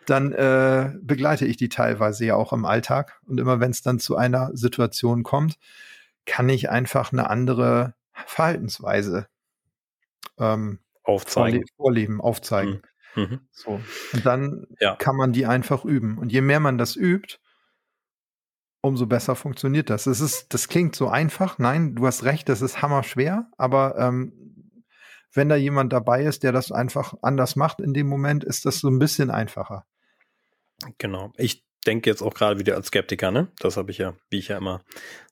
dann 0.06 0.34
äh, 0.34 0.92
begleite 1.02 1.46
ich 1.46 1.58
die 1.58 1.70
teilweise 1.70 2.26
ja 2.26 2.36
auch 2.36 2.52
im 2.54 2.66
Alltag. 2.66 3.20
Und 3.26 3.40
immer 3.40 3.60
wenn 3.60 3.72
es 3.72 3.82
dann 3.82 4.00
zu 4.00 4.18
einer 4.18 4.52
Situation 4.54 5.24
kommt, 5.24 5.58
kann 6.26 6.50
ich 6.50 6.70
einfach 6.70 7.12
eine 7.12 7.30
andere 7.30 7.94
Verhaltensweise 8.26 9.28
ähm, 10.38 10.80
aufzeigen. 11.04 11.64
Vorleben, 11.78 12.22
aufzeigen. 12.22 12.82
Mhm. 13.16 13.22
mhm. 13.24 13.40
So. 13.52 13.82
Und 14.14 14.26
dann 14.26 14.68
ja. 14.80 14.96
kann 14.96 15.16
man 15.16 15.34
die 15.34 15.46
einfach 15.46 15.86
üben. 15.86 16.18
Und 16.18 16.32
je 16.32 16.42
mehr 16.42 16.60
man 16.60 16.78
das 16.78 16.96
übt, 16.96 17.40
umso 18.84 19.08
besser 19.08 19.36
funktioniert 19.36 19.90
das. 19.90 20.06
Es 20.06 20.22
ist, 20.22 20.54
das 20.54 20.68
klingt 20.68 20.96
so 20.96 21.08
einfach. 21.08 21.58
Nein, 21.58 21.96
du 21.96 22.06
hast 22.06 22.24
recht, 22.24 22.48
das 22.50 22.62
ist 22.62 22.82
hammerschwer, 22.82 23.48
aber 23.58 23.98
ähm, 23.98 24.34
wenn 25.34 25.50
da 25.50 25.56
jemand 25.56 25.92
dabei 25.92 26.24
ist, 26.24 26.44
der 26.44 26.52
das 26.52 26.72
einfach 26.72 27.16
anders 27.24 27.56
macht 27.56 27.82
in 27.82 27.94
dem 27.94 28.08
Moment, 28.08 28.44
ist 28.44 28.66
das 28.66 28.80
so 28.80 28.90
ein 28.90 29.00
bisschen 29.00 29.32
einfacher. 29.32 29.86
Genau. 31.00 31.34
Ich 31.38 31.64
denke 31.88 32.10
jetzt 32.10 32.22
auch 32.22 32.36
gerade 32.36 32.60
wieder 32.60 32.76
als 32.76 32.88
Skeptiker, 32.88 33.32
ne? 33.32 33.48
Das 33.60 33.78
habe 33.78 33.90
ich 33.90 33.98
ja, 33.98 34.14
wie 34.30 34.38
ich 34.38 34.50
ja 34.50 34.58
immer 34.58 34.84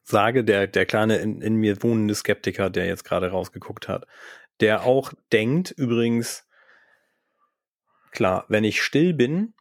sage, 0.03 0.43
der, 0.43 0.65
der 0.67 0.85
kleine 0.85 1.17
in, 1.17 1.41
in 1.41 1.55
mir 1.55 1.83
wohnende 1.83 2.15
Skeptiker, 2.15 2.69
der 2.69 2.87
jetzt 2.87 3.03
gerade 3.03 3.29
rausgeguckt 3.29 3.87
hat 3.87 4.07
der 4.61 4.83
auch 4.83 5.11
denkt, 5.31 5.71
übrigens, 5.71 6.47
klar, 8.11 8.45
wenn 8.47 8.63
ich 8.63 8.81
still 8.81 9.13
bin, 9.13 9.53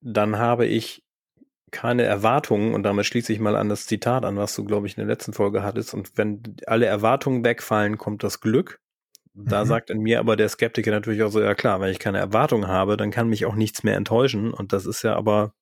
dann 0.00 0.38
habe 0.38 0.66
ich 0.66 1.02
keine 1.70 2.02
Erwartungen 2.02 2.74
und 2.74 2.82
damit 2.82 3.06
schließe 3.06 3.32
ich 3.32 3.40
mal 3.40 3.56
an 3.56 3.68
das 3.68 3.86
Zitat 3.86 4.24
an, 4.24 4.36
was 4.36 4.54
du, 4.54 4.64
glaube 4.64 4.86
ich, 4.86 4.96
in 4.96 5.06
der 5.06 5.14
letzten 5.14 5.32
Folge 5.32 5.62
hattest. 5.62 5.94
Und 5.94 6.12
wenn 6.16 6.56
alle 6.66 6.86
Erwartungen 6.86 7.44
wegfallen, 7.44 7.98
kommt 7.98 8.22
das 8.22 8.40
Glück. 8.40 8.80
Da 9.34 9.64
mhm. 9.64 9.68
sagt 9.68 9.90
in 9.90 10.00
mir 10.00 10.18
aber 10.18 10.36
der 10.36 10.48
Skeptiker 10.48 10.90
natürlich 10.90 11.22
auch 11.22 11.30
so, 11.30 11.40
ja 11.40 11.54
klar, 11.54 11.80
wenn 11.80 11.90
ich 11.90 11.98
keine 11.98 12.18
Erwartungen 12.18 12.68
habe, 12.68 12.96
dann 12.96 13.10
kann 13.10 13.28
mich 13.28 13.46
auch 13.46 13.54
nichts 13.54 13.82
mehr 13.82 13.96
enttäuschen. 13.96 14.52
Und 14.52 14.72
das 14.72 14.86
ist 14.86 15.02
ja 15.02 15.14
aber, 15.14 15.54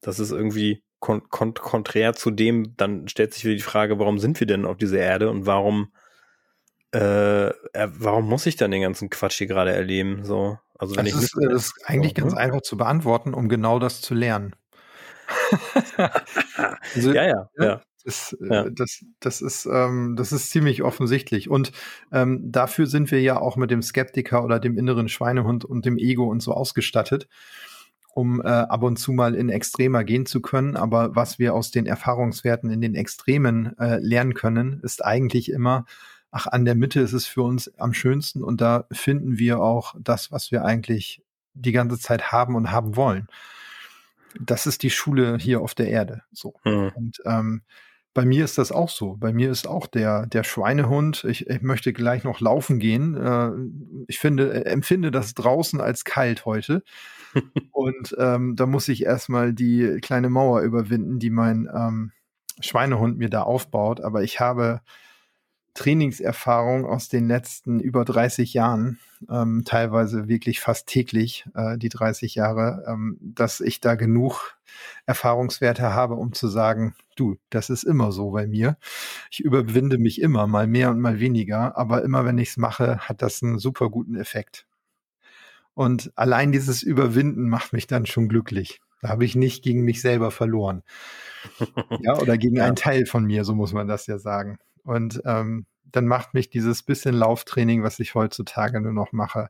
das 0.00 0.18
ist 0.18 0.30
irgendwie 0.30 0.82
kon 1.00 1.28
kon 1.28 1.54
konträr 1.54 2.14
zu 2.14 2.30
dem, 2.30 2.76
dann 2.76 3.08
stellt 3.08 3.34
sich 3.34 3.44
wieder 3.44 3.56
die 3.56 3.62
Frage, 3.62 3.98
warum 3.98 4.18
sind 4.18 4.40
wir 4.40 4.46
denn 4.46 4.64
auf 4.64 4.76
dieser 4.78 5.00
Erde 5.00 5.28
und 5.30 5.44
warum 5.44 5.92
äh, 6.92 7.50
warum 7.74 8.28
muss 8.28 8.46
ich 8.46 8.56
dann 8.56 8.70
den 8.70 8.82
ganzen 8.82 9.10
Quatsch 9.10 9.38
hier 9.38 9.48
gerade 9.48 9.72
erleben? 9.72 10.24
So, 10.24 10.58
also 10.78 10.96
wenn 10.96 11.04
das 11.04 11.14
ich 11.14 11.22
ist, 11.22 11.36
das 11.40 11.66
ist 11.66 11.74
eigentlich 11.84 12.14
ganz 12.14 12.34
ne? 12.34 12.40
einfach 12.40 12.62
zu 12.62 12.76
beantworten, 12.76 13.34
um 13.34 13.48
genau 13.48 13.78
das 13.78 14.00
zu 14.00 14.14
lernen. 14.14 14.54
also, 16.94 17.12
ja, 17.12 17.26
ja, 17.26 17.48
ja. 17.58 17.80
Das, 18.04 18.36
äh, 18.38 18.54
ja. 18.54 18.70
das, 18.70 19.04
das, 19.20 19.40
ist, 19.40 19.66
ähm, 19.66 20.14
das 20.16 20.32
ist 20.32 20.50
ziemlich 20.50 20.82
offensichtlich. 20.82 21.48
Und 21.48 21.72
ähm, 22.12 22.40
dafür 22.52 22.86
sind 22.86 23.10
wir 23.10 23.22
ja 23.22 23.40
auch 23.40 23.56
mit 23.56 23.70
dem 23.70 23.80
Skeptiker 23.80 24.44
oder 24.44 24.60
dem 24.60 24.76
inneren 24.76 25.08
Schweinehund 25.08 25.64
und 25.64 25.86
dem 25.86 25.96
Ego 25.96 26.24
und 26.26 26.40
so 26.40 26.52
ausgestattet, 26.52 27.28
um 28.12 28.42
äh, 28.42 28.48
ab 28.48 28.82
und 28.82 28.98
zu 28.98 29.12
mal 29.12 29.34
in 29.34 29.48
Extremer 29.48 30.04
gehen 30.04 30.26
zu 30.26 30.42
können. 30.42 30.76
Aber 30.76 31.16
was 31.16 31.38
wir 31.38 31.54
aus 31.54 31.70
den 31.70 31.86
Erfahrungswerten 31.86 32.70
in 32.70 32.82
den 32.82 32.94
Extremen 32.94 33.76
äh, 33.78 33.98
lernen 34.00 34.34
können, 34.34 34.80
ist 34.82 35.02
eigentlich 35.02 35.50
immer, 35.50 35.86
ach, 36.34 36.48
an 36.48 36.64
der 36.64 36.74
Mitte 36.74 37.00
ist 37.00 37.12
es 37.12 37.26
für 37.26 37.42
uns 37.42 37.72
am 37.78 37.94
schönsten 37.94 38.42
und 38.42 38.60
da 38.60 38.86
finden 38.90 39.38
wir 39.38 39.60
auch 39.60 39.94
das, 40.00 40.32
was 40.32 40.50
wir 40.50 40.64
eigentlich 40.64 41.22
die 41.54 41.70
ganze 41.70 41.96
Zeit 41.98 42.32
haben 42.32 42.56
und 42.56 42.72
haben 42.72 42.96
wollen. 42.96 43.28
Das 44.40 44.66
ist 44.66 44.82
die 44.82 44.90
Schule 44.90 45.38
hier 45.38 45.60
auf 45.60 45.76
der 45.76 45.88
Erde. 45.88 46.22
So. 46.32 46.54
Mhm. 46.64 46.90
Und 46.96 47.22
ähm, 47.24 47.62
bei 48.14 48.24
mir 48.24 48.44
ist 48.44 48.58
das 48.58 48.72
auch 48.72 48.88
so. 48.88 49.16
Bei 49.16 49.32
mir 49.32 49.48
ist 49.48 49.68
auch 49.68 49.86
der, 49.86 50.26
der 50.26 50.42
Schweinehund. 50.42 51.22
Ich, 51.22 51.48
ich 51.48 51.62
möchte 51.62 51.92
gleich 51.92 52.24
noch 52.24 52.40
laufen 52.40 52.80
gehen. 52.80 53.14
Äh, 53.14 53.50
ich 54.08 54.18
finde, 54.18 54.52
äh, 54.52 54.70
empfinde 54.70 55.12
das 55.12 55.34
draußen 55.34 55.80
als 55.80 56.04
kalt 56.04 56.44
heute. 56.46 56.82
und 57.70 58.16
ähm, 58.18 58.56
da 58.56 58.66
muss 58.66 58.88
ich 58.88 59.04
erstmal 59.04 59.52
die 59.52 60.00
kleine 60.02 60.30
Mauer 60.30 60.62
überwinden, 60.62 61.20
die 61.20 61.30
mein 61.30 61.68
ähm, 61.72 62.10
Schweinehund 62.58 63.18
mir 63.18 63.30
da 63.30 63.42
aufbaut. 63.42 64.00
Aber 64.00 64.24
ich 64.24 64.40
habe 64.40 64.80
Trainingserfahrung 65.74 66.86
aus 66.86 67.08
den 67.08 67.26
letzten 67.28 67.80
über 67.80 68.04
30 68.04 68.54
Jahren, 68.54 68.98
ähm, 69.28 69.62
teilweise 69.64 70.28
wirklich 70.28 70.60
fast 70.60 70.86
täglich, 70.86 71.46
äh, 71.54 71.76
die 71.76 71.88
30 71.88 72.36
Jahre, 72.36 72.84
ähm, 72.86 73.18
dass 73.20 73.60
ich 73.60 73.80
da 73.80 73.96
genug 73.96 74.56
Erfahrungswerte 75.06 75.92
habe, 75.92 76.14
um 76.14 76.32
zu 76.32 76.48
sagen, 76.48 76.94
du, 77.16 77.36
das 77.50 77.70
ist 77.70 77.84
immer 77.84 78.12
so 78.12 78.30
bei 78.30 78.46
mir. 78.46 78.76
Ich 79.30 79.40
überwinde 79.40 79.98
mich 79.98 80.20
immer, 80.20 80.46
mal 80.46 80.66
mehr 80.66 80.90
und 80.90 81.00
mal 81.00 81.20
weniger, 81.20 81.76
aber 81.76 82.02
immer 82.02 82.24
wenn 82.24 82.38
ich 82.38 82.50
es 82.50 82.56
mache, 82.56 82.98
hat 82.98 83.22
das 83.22 83.42
einen 83.42 83.58
super 83.58 83.90
guten 83.90 84.16
Effekt. 84.16 84.66
Und 85.74 86.12
allein 86.14 86.52
dieses 86.52 86.82
Überwinden 86.82 87.48
macht 87.48 87.72
mich 87.72 87.86
dann 87.86 88.06
schon 88.06 88.28
glücklich. 88.28 88.80
Da 89.02 89.08
habe 89.08 89.24
ich 89.24 89.34
nicht 89.34 89.62
gegen 89.62 89.82
mich 89.82 90.00
selber 90.00 90.30
verloren. 90.30 90.82
ja, 92.00 92.16
oder 92.18 92.38
gegen 92.38 92.56
ja. 92.56 92.64
einen 92.64 92.76
Teil 92.76 93.06
von 93.06 93.24
mir, 93.24 93.44
so 93.44 93.54
muss 93.54 93.72
man 93.72 93.88
das 93.88 94.06
ja 94.06 94.18
sagen. 94.18 94.58
Und 94.84 95.22
ähm, 95.24 95.66
dann 95.84 96.06
macht 96.06 96.34
mich 96.34 96.50
dieses 96.50 96.82
bisschen 96.82 97.14
Lauftraining, 97.14 97.82
was 97.82 97.98
ich 98.00 98.14
heutzutage 98.14 98.80
nur 98.80 98.92
noch 98.92 99.12
mache, 99.12 99.48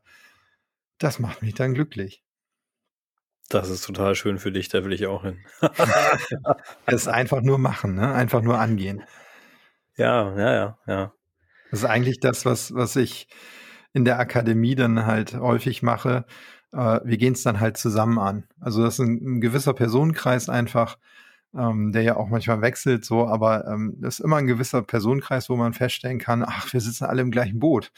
das 0.97 1.19
macht 1.19 1.41
mich 1.41 1.53
dann 1.53 1.73
glücklich. 1.73 2.23
Das 3.49 3.69
ist 3.69 3.85
total 3.85 4.15
schön 4.15 4.39
für 4.39 4.51
dich, 4.51 4.69
da 4.69 4.83
will 4.83 4.93
ich 4.93 5.05
auch 5.05 5.23
hin. 5.23 5.45
das 5.61 7.01
ist 7.01 7.07
einfach 7.07 7.41
nur 7.41 7.59
machen, 7.59 7.95
ne? 7.95 8.13
einfach 8.13 8.41
nur 8.41 8.59
angehen. 8.59 9.03
Ja, 9.97 10.35
ja, 10.37 10.53
ja, 10.53 10.77
ja. 10.87 11.13
Das 11.69 11.81
ist 11.81 11.85
eigentlich 11.85 12.19
das, 12.19 12.45
was, 12.45 12.73
was 12.73 12.95
ich 12.95 13.27
in 13.93 14.05
der 14.05 14.19
Akademie 14.19 14.75
dann 14.75 15.05
halt 15.05 15.35
häufig 15.35 15.83
mache. 15.83 16.25
Äh, 16.73 16.99
wir 17.03 17.17
gehen 17.17 17.33
es 17.33 17.43
dann 17.43 17.59
halt 17.59 17.77
zusammen 17.77 18.19
an. 18.19 18.47
Also 18.59 18.83
das 18.83 18.95
ist 18.95 19.05
ein, 19.05 19.37
ein 19.37 19.41
gewisser 19.41 19.73
Personenkreis 19.73 20.49
einfach, 20.49 20.97
ähm, 21.57 21.91
der 21.91 22.01
ja 22.01 22.15
auch 22.17 22.29
manchmal 22.29 22.61
wechselt, 22.61 23.05
so, 23.05 23.27
aber 23.27 23.67
ähm, 23.67 23.95
das 23.99 24.19
ist 24.19 24.25
immer 24.25 24.37
ein 24.37 24.47
gewisser 24.47 24.81
Personenkreis, 24.81 25.49
wo 25.49 25.55
man 25.55 25.73
feststellen 25.73 26.19
kann, 26.19 26.43
ach, 26.45 26.71
wir 26.73 26.81
sitzen 26.81 27.05
alle 27.05 27.21
im 27.21 27.31
gleichen 27.31 27.59
Boot. 27.59 27.91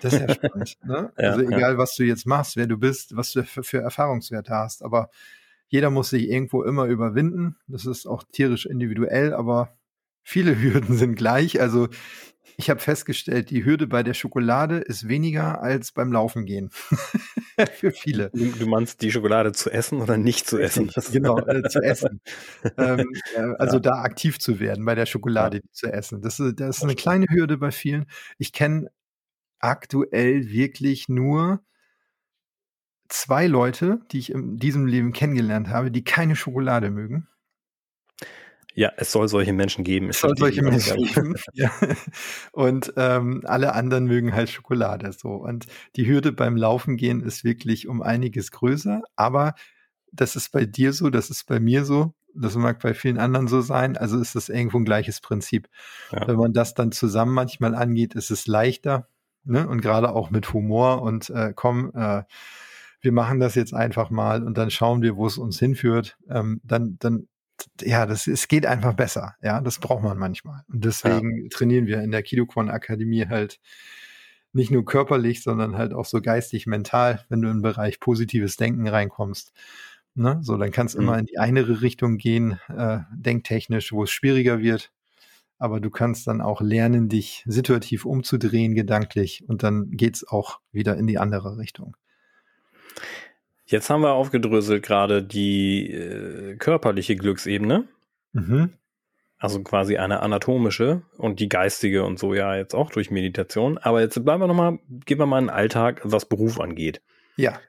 Das 0.00 0.14
ist 0.14 0.20
ja 0.20 0.34
spannend. 0.34 0.76
ne? 0.84 1.12
ja, 1.18 1.30
also 1.30 1.40
egal, 1.40 1.72
ja. 1.72 1.78
was 1.78 1.94
du 1.96 2.04
jetzt 2.04 2.26
machst, 2.26 2.56
wer 2.56 2.66
du 2.66 2.76
bist, 2.76 3.16
was 3.16 3.32
du 3.32 3.44
für, 3.44 3.62
für 3.62 3.78
Erfahrungswerte 3.78 4.54
hast, 4.54 4.82
aber 4.82 5.10
jeder 5.68 5.90
muss 5.90 6.10
sich 6.10 6.28
irgendwo 6.28 6.62
immer 6.62 6.84
überwinden. 6.84 7.56
Das 7.66 7.86
ist 7.86 8.06
auch 8.06 8.22
tierisch 8.30 8.66
individuell, 8.66 9.32
aber 9.34 9.76
viele 10.24 10.58
Hürden 10.60 10.96
sind 10.96 11.14
gleich. 11.14 11.60
Also 11.60 11.88
ich 12.56 12.70
habe 12.70 12.80
festgestellt, 12.80 13.50
die 13.50 13.64
Hürde 13.64 13.86
bei 13.86 14.02
der 14.02 14.14
Schokolade 14.14 14.78
ist 14.78 15.08
weniger 15.08 15.60
als 15.60 15.92
beim 15.92 16.12
Laufen 16.12 16.44
gehen. 16.44 16.70
Für 17.74 17.90
viele. 17.90 18.30
Du, 18.30 18.46
du, 18.46 18.66
meinst 18.66 19.02
die 19.02 19.10
Schokolade 19.10 19.52
zu 19.52 19.70
essen 19.70 20.00
oder 20.00 20.16
nicht 20.16 20.46
zu 20.46 20.58
essen? 20.58 20.90
genau, 21.12 21.38
äh, 21.38 21.68
zu 21.68 21.80
essen. 21.80 22.20
ähm, 22.78 23.12
äh, 23.34 23.40
also 23.58 23.76
ja. 23.76 23.80
da 23.80 23.90
aktiv 24.02 24.38
zu 24.38 24.60
werden 24.60 24.84
bei 24.84 24.94
der 24.94 25.06
Schokolade 25.06 25.58
ja. 25.58 25.62
zu 25.72 25.92
essen. 25.92 26.20
Das, 26.22 26.38
ist, 26.38 26.60
das 26.60 26.78
ist 26.78 26.82
eine 26.84 26.94
kleine 26.94 27.26
Hürde 27.28 27.58
bei 27.58 27.70
vielen. 27.70 28.06
Ich 28.38 28.52
kenne 28.52 28.88
aktuell 29.58 30.48
wirklich 30.50 31.08
nur 31.08 31.60
zwei 33.08 33.46
Leute, 33.46 34.00
die 34.12 34.18
ich 34.18 34.30
in 34.30 34.58
diesem 34.58 34.86
Leben 34.86 35.12
kennengelernt 35.12 35.68
habe, 35.68 35.90
die 35.90 36.04
keine 36.04 36.36
Schokolade 36.36 36.90
mögen. 36.90 37.28
Ja, 38.74 38.92
es 38.96 39.12
soll 39.12 39.28
solche 39.28 39.52
Menschen 39.52 39.84
geben. 39.84 40.08
Es 40.08 40.20
soll 40.20 40.36
solche 40.36 40.62
Menschen 40.62 41.04
geben. 41.04 41.34
ja. 41.52 41.70
Und 42.52 42.92
ähm, 42.96 43.42
alle 43.44 43.74
anderen 43.74 44.06
mögen 44.06 44.34
halt 44.34 44.50
Schokolade. 44.50 45.12
So. 45.12 45.30
Und 45.30 45.66
die 45.94 46.06
Hürde 46.06 46.32
beim 46.32 46.56
Laufen 46.56 46.96
gehen 46.96 47.20
ist 47.22 47.44
wirklich 47.44 47.86
um 47.86 48.02
einiges 48.02 48.50
größer. 48.50 49.02
Aber 49.14 49.54
das 50.12 50.34
ist 50.36 50.50
bei 50.50 50.64
dir 50.64 50.92
so, 50.92 51.08
das 51.10 51.30
ist 51.30 51.46
bei 51.46 51.60
mir 51.60 51.84
so. 51.84 52.14
Das 52.34 52.56
mag 52.56 52.80
bei 52.80 52.94
vielen 52.94 53.18
anderen 53.18 53.46
so 53.46 53.60
sein. 53.60 53.96
Also 53.96 54.20
ist 54.20 54.34
das 54.34 54.48
irgendwo 54.48 54.78
ein 54.78 54.84
gleiches 54.84 55.20
Prinzip. 55.20 55.68
Ja. 56.10 56.26
Wenn 56.26 56.36
man 56.36 56.52
das 56.52 56.74
dann 56.74 56.90
zusammen 56.90 57.32
manchmal 57.32 57.76
angeht, 57.76 58.14
ist 58.14 58.32
es 58.32 58.48
leichter. 58.48 59.08
Ne? 59.44 59.68
Und 59.68 59.82
gerade 59.82 60.12
auch 60.12 60.30
mit 60.30 60.52
Humor 60.52 61.02
und 61.02 61.30
äh, 61.30 61.52
komm, 61.54 61.92
äh, 61.94 62.24
wir 63.00 63.12
machen 63.12 63.38
das 63.38 63.54
jetzt 63.54 63.74
einfach 63.74 64.08
mal 64.10 64.42
und 64.42 64.56
dann 64.56 64.70
schauen 64.70 65.02
wir, 65.02 65.16
wo 65.16 65.26
es 65.26 65.36
uns 65.38 65.58
hinführt. 65.58 66.16
Ähm, 66.28 66.60
dann, 66.64 66.96
dann 66.98 67.28
ja, 67.80 68.06
das, 68.06 68.26
es 68.26 68.48
geht 68.48 68.66
einfach 68.66 68.94
besser. 68.94 69.36
Ja, 69.42 69.60
das 69.60 69.78
braucht 69.78 70.02
man 70.02 70.18
manchmal. 70.18 70.62
Und 70.72 70.84
deswegen 70.84 71.44
ja. 71.44 71.48
trainieren 71.50 71.86
wir 71.86 72.02
in 72.02 72.10
der 72.10 72.22
Kidoquan 72.22 72.70
Akademie 72.70 73.26
halt 73.26 73.60
nicht 74.52 74.70
nur 74.70 74.84
körperlich, 74.84 75.42
sondern 75.42 75.76
halt 75.76 75.92
auch 75.92 76.04
so 76.04 76.20
geistig, 76.20 76.66
mental, 76.66 77.24
wenn 77.28 77.42
du 77.42 77.48
in 77.48 77.56
den 77.56 77.62
Bereich 77.62 78.00
positives 78.00 78.56
Denken 78.56 78.86
reinkommst. 78.86 79.52
Ne? 80.14 80.38
So, 80.42 80.56
dann 80.56 80.70
kann 80.70 80.86
es 80.86 80.94
mhm. 80.94 81.02
immer 81.02 81.18
in 81.18 81.26
die 81.26 81.38
eine 81.38 81.82
Richtung 81.82 82.18
gehen, 82.18 82.60
äh, 82.68 83.00
denktechnisch, 83.12 83.92
wo 83.92 84.04
es 84.04 84.10
schwieriger 84.10 84.60
wird. 84.60 84.92
Aber 85.58 85.80
du 85.80 85.90
kannst 85.90 86.26
dann 86.26 86.40
auch 86.40 86.60
lernen, 86.60 87.08
dich 87.08 87.44
situativ 87.46 88.04
umzudrehen, 88.04 88.74
gedanklich, 88.74 89.44
und 89.48 89.62
dann 89.62 89.90
geht's 89.90 90.26
auch 90.26 90.60
wieder 90.72 90.96
in 90.96 91.06
die 91.06 91.18
andere 91.18 91.58
Richtung. 91.58 91.96
Jetzt 93.66 93.88
haben 93.88 94.02
wir 94.02 94.12
aufgedröselt 94.12 94.82
gerade 94.82 95.22
die 95.22 95.90
äh, 95.90 96.56
körperliche 96.56 97.16
Glücksebene. 97.16 97.88
Mhm. 98.32 98.74
Also 99.38 99.62
quasi 99.62 99.98
eine 99.98 100.20
anatomische 100.20 101.02
und 101.18 101.40
die 101.40 101.48
geistige 101.48 102.04
und 102.04 102.18
so 102.18 102.34
ja 102.34 102.56
jetzt 102.56 102.74
auch 102.74 102.90
durch 102.90 103.10
Meditation. 103.10 103.78
Aber 103.78 104.00
jetzt 104.00 104.22
bleiben 104.24 104.42
wir 104.42 104.46
nochmal, 104.46 104.78
gehen 105.04 105.18
wir 105.18 105.26
mal 105.26 105.38
in 105.38 105.46
den 105.46 105.54
Alltag, 105.54 106.00
was 106.04 106.26
Beruf 106.26 106.60
angeht. 106.60 107.02
Ja. 107.36 107.60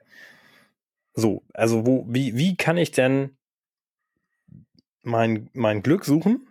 So, 1.12 1.42
also 1.52 1.86
wo, 1.86 2.06
wie, 2.08 2.36
wie 2.36 2.56
kann 2.56 2.76
ich 2.76 2.92
denn 2.92 3.36
mein, 5.02 5.50
mein 5.52 5.82
Glück 5.82 6.04
suchen, 6.04 6.46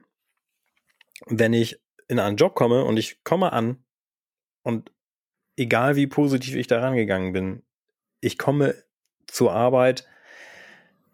wenn 1.27 1.53
ich 1.53 1.79
in 2.07 2.19
einen 2.19 2.37
Job 2.37 2.55
komme 2.55 2.83
und 2.83 2.97
ich 2.97 3.23
komme 3.23 3.53
an 3.53 3.83
und 4.63 4.91
egal 5.57 5.95
wie 5.95 6.07
positiv 6.07 6.55
ich 6.55 6.67
da 6.67 6.79
rangegangen 6.79 7.33
bin, 7.33 7.63
ich 8.21 8.37
komme 8.37 8.75
zur 9.27 9.53
Arbeit 9.53 10.07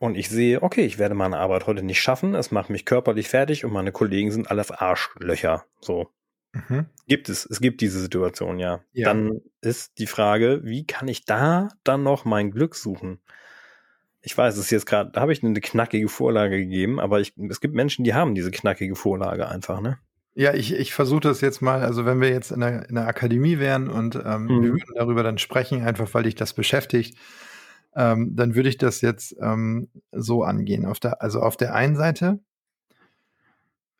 und 0.01 0.15
ich 0.15 0.29
sehe, 0.29 0.63
okay, 0.63 0.83
ich 0.83 0.97
werde 0.97 1.13
meine 1.13 1.37
Arbeit 1.37 1.67
heute 1.67 1.83
nicht 1.83 2.01
schaffen, 2.01 2.33
es 2.33 2.49
macht 2.49 2.71
mich 2.71 2.85
körperlich 2.85 3.29
fertig 3.29 3.65
und 3.65 3.71
meine 3.71 3.91
Kollegen 3.91 4.31
sind 4.31 4.49
alles 4.49 4.71
Arschlöcher. 4.71 5.65
So. 5.79 6.09
Mhm. 6.53 6.87
Gibt 7.07 7.29
es, 7.29 7.45
es 7.45 7.61
gibt 7.61 7.81
diese 7.81 7.99
Situation, 7.99 8.57
ja. 8.57 8.81
ja. 8.93 9.07
Dann 9.07 9.41
ist 9.61 9.99
die 9.99 10.07
Frage, 10.07 10.61
wie 10.63 10.85
kann 10.85 11.07
ich 11.07 11.25
da 11.25 11.69
dann 11.83 12.01
noch 12.01 12.25
mein 12.25 12.51
Glück 12.51 12.75
suchen? 12.75 13.19
Ich 14.21 14.37
weiß, 14.37 14.55
es 14.55 14.65
ist 14.65 14.71
jetzt 14.71 14.85
gerade, 14.85 15.11
da 15.11 15.21
habe 15.21 15.33
ich 15.33 15.43
eine 15.43 15.61
knackige 15.61 16.09
Vorlage 16.09 16.57
gegeben, 16.57 16.99
aber 16.99 17.19
ich, 17.19 17.33
es 17.49 17.61
gibt 17.61 17.75
Menschen, 17.75 18.03
die 18.03 18.13
haben 18.13 18.35
diese 18.35 18.51
knackige 18.51 18.95
Vorlage 18.95 19.47
einfach, 19.47 19.81
ne? 19.81 19.99
Ja, 20.33 20.53
ich, 20.53 20.73
ich 20.73 20.93
versuche 20.93 21.19
das 21.19 21.41
jetzt 21.41 21.61
mal, 21.61 21.83
also 21.83 22.05
wenn 22.05 22.21
wir 22.21 22.29
jetzt 22.29 22.51
in 22.51 22.61
der, 22.61 22.87
in 22.87 22.95
der 22.95 23.05
Akademie 23.05 23.59
wären 23.59 23.89
und 23.89 24.15
ähm, 24.15 24.45
mhm. 24.45 24.63
wir 24.63 24.71
würden 24.71 24.95
darüber 24.95 25.23
dann 25.23 25.37
sprechen, 25.37 25.83
einfach 25.83 26.13
weil 26.13 26.23
dich 26.23 26.35
das 26.35 26.53
beschäftigt, 26.53 27.17
ähm, 27.95 28.35
dann 28.35 28.55
würde 28.55 28.69
ich 28.69 28.77
das 28.77 29.01
jetzt 29.01 29.35
ähm, 29.41 29.89
so 30.11 30.43
angehen. 30.43 30.85
Auf 30.85 30.99
der, 30.99 31.21
also 31.21 31.41
auf 31.41 31.57
der 31.57 31.75
einen 31.75 31.95
Seite 31.95 32.39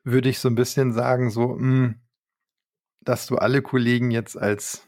würde 0.04 0.28
ich 0.28 0.38
so 0.38 0.48
ein 0.48 0.54
bisschen 0.54 0.92
sagen, 0.92 1.30
so, 1.30 1.48
mh, 1.48 1.58
hm, 1.58 1.94
dass 3.00 3.26
du 3.26 3.36
alle 3.36 3.62
Kollegen 3.62 4.10
jetzt 4.10 4.36
als 4.36 4.86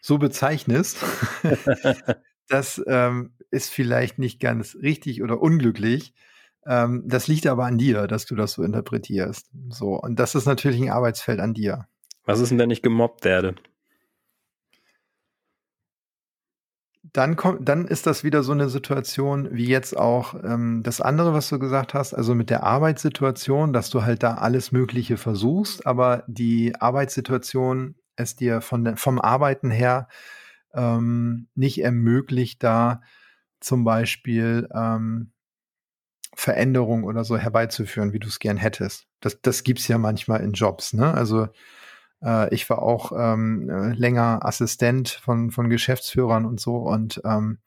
so 0.00 0.18
bezeichnest, 0.18 0.98
das 2.48 2.82
ähm, 2.86 3.32
ist 3.50 3.70
vielleicht 3.70 4.18
nicht 4.18 4.40
ganz 4.40 4.76
richtig 4.76 5.22
oder 5.22 5.40
unglücklich. 5.40 6.14
Ähm, 6.66 7.04
das 7.06 7.28
liegt 7.28 7.46
aber 7.46 7.66
an 7.66 7.78
dir, 7.78 8.06
dass 8.06 8.26
du 8.26 8.34
das 8.34 8.52
so 8.52 8.62
interpretierst. 8.62 9.50
So, 9.70 9.94
und 9.94 10.18
das 10.18 10.34
ist 10.34 10.46
natürlich 10.46 10.80
ein 10.80 10.90
Arbeitsfeld 10.90 11.40
an 11.40 11.54
dir. 11.54 11.86
Was 12.24 12.40
ist 12.40 12.50
denn, 12.50 12.58
wenn 12.58 12.70
ich 12.70 12.82
gemobbt 12.82 13.24
werde? 13.24 13.54
Dann 17.12 17.36
kommt, 17.36 17.68
dann 17.68 17.86
ist 17.86 18.06
das 18.06 18.24
wieder 18.24 18.42
so 18.42 18.52
eine 18.52 18.68
Situation 18.68 19.48
wie 19.52 19.66
jetzt 19.66 19.96
auch 19.96 20.34
ähm, 20.44 20.82
das 20.84 21.00
andere, 21.00 21.32
was 21.32 21.48
du 21.48 21.58
gesagt 21.58 21.94
hast, 21.94 22.14
also 22.14 22.34
mit 22.34 22.50
der 22.50 22.62
Arbeitssituation, 22.62 23.72
dass 23.72 23.90
du 23.90 24.02
halt 24.02 24.22
da 24.22 24.34
alles 24.34 24.72
Mögliche 24.72 25.16
versuchst, 25.16 25.86
aber 25.86 26.24
die 26.26 26.74
Arbeitssituation 26.80 27.96
es 28.16 28.36
dir 28.36 28.60
von 28.60 28.96
vom 28.96 29.20
Arbeiten 29.20 29.70
her 29.70 30.08
ähm, 30.74 31.48
nicht 31.54 31.82
ermöglicht, 31.82 32.62
da 32.62 33.02
zum 33.60 33.84
Beispiel 33.84 34.68
ähm, 34.74 35.32
Veränderung 36.34 37.04
oder 37.04 37.24
so 37.24 37.36
herbeizuführen, 37.36 38.12
wie 38.12 38.18
du 38.18 38.28
es 38.28 38.38
gern 38.38 38.56
hättest. 38.56 39.06
Das, 39.20 39.40
das 39.42 39.64
gibt's 39.64 39.88
ja 39.88 39.98
manchmal 39.98 40.40
in 40.40 40.52
Jobs, 40.52 40.92
ne? 40.92 41.12
Also 41.12 41.48
äh, 42.22 42.54
ich 42.54 42.68
war 42.70 42.82
auch 42.82 43.12
ähm, 43.16 43.68
äh, 43.68 43.92
länger 43.92 44.44
Assistent 44.44 45.08
von, 45.08 45.50
von 45.50 45.70
Geschäftsführern 45.70 46.44
und 46.44 46.60
so 46.60 46.76
und 46.76 47.20
ähm, 47.24 47.58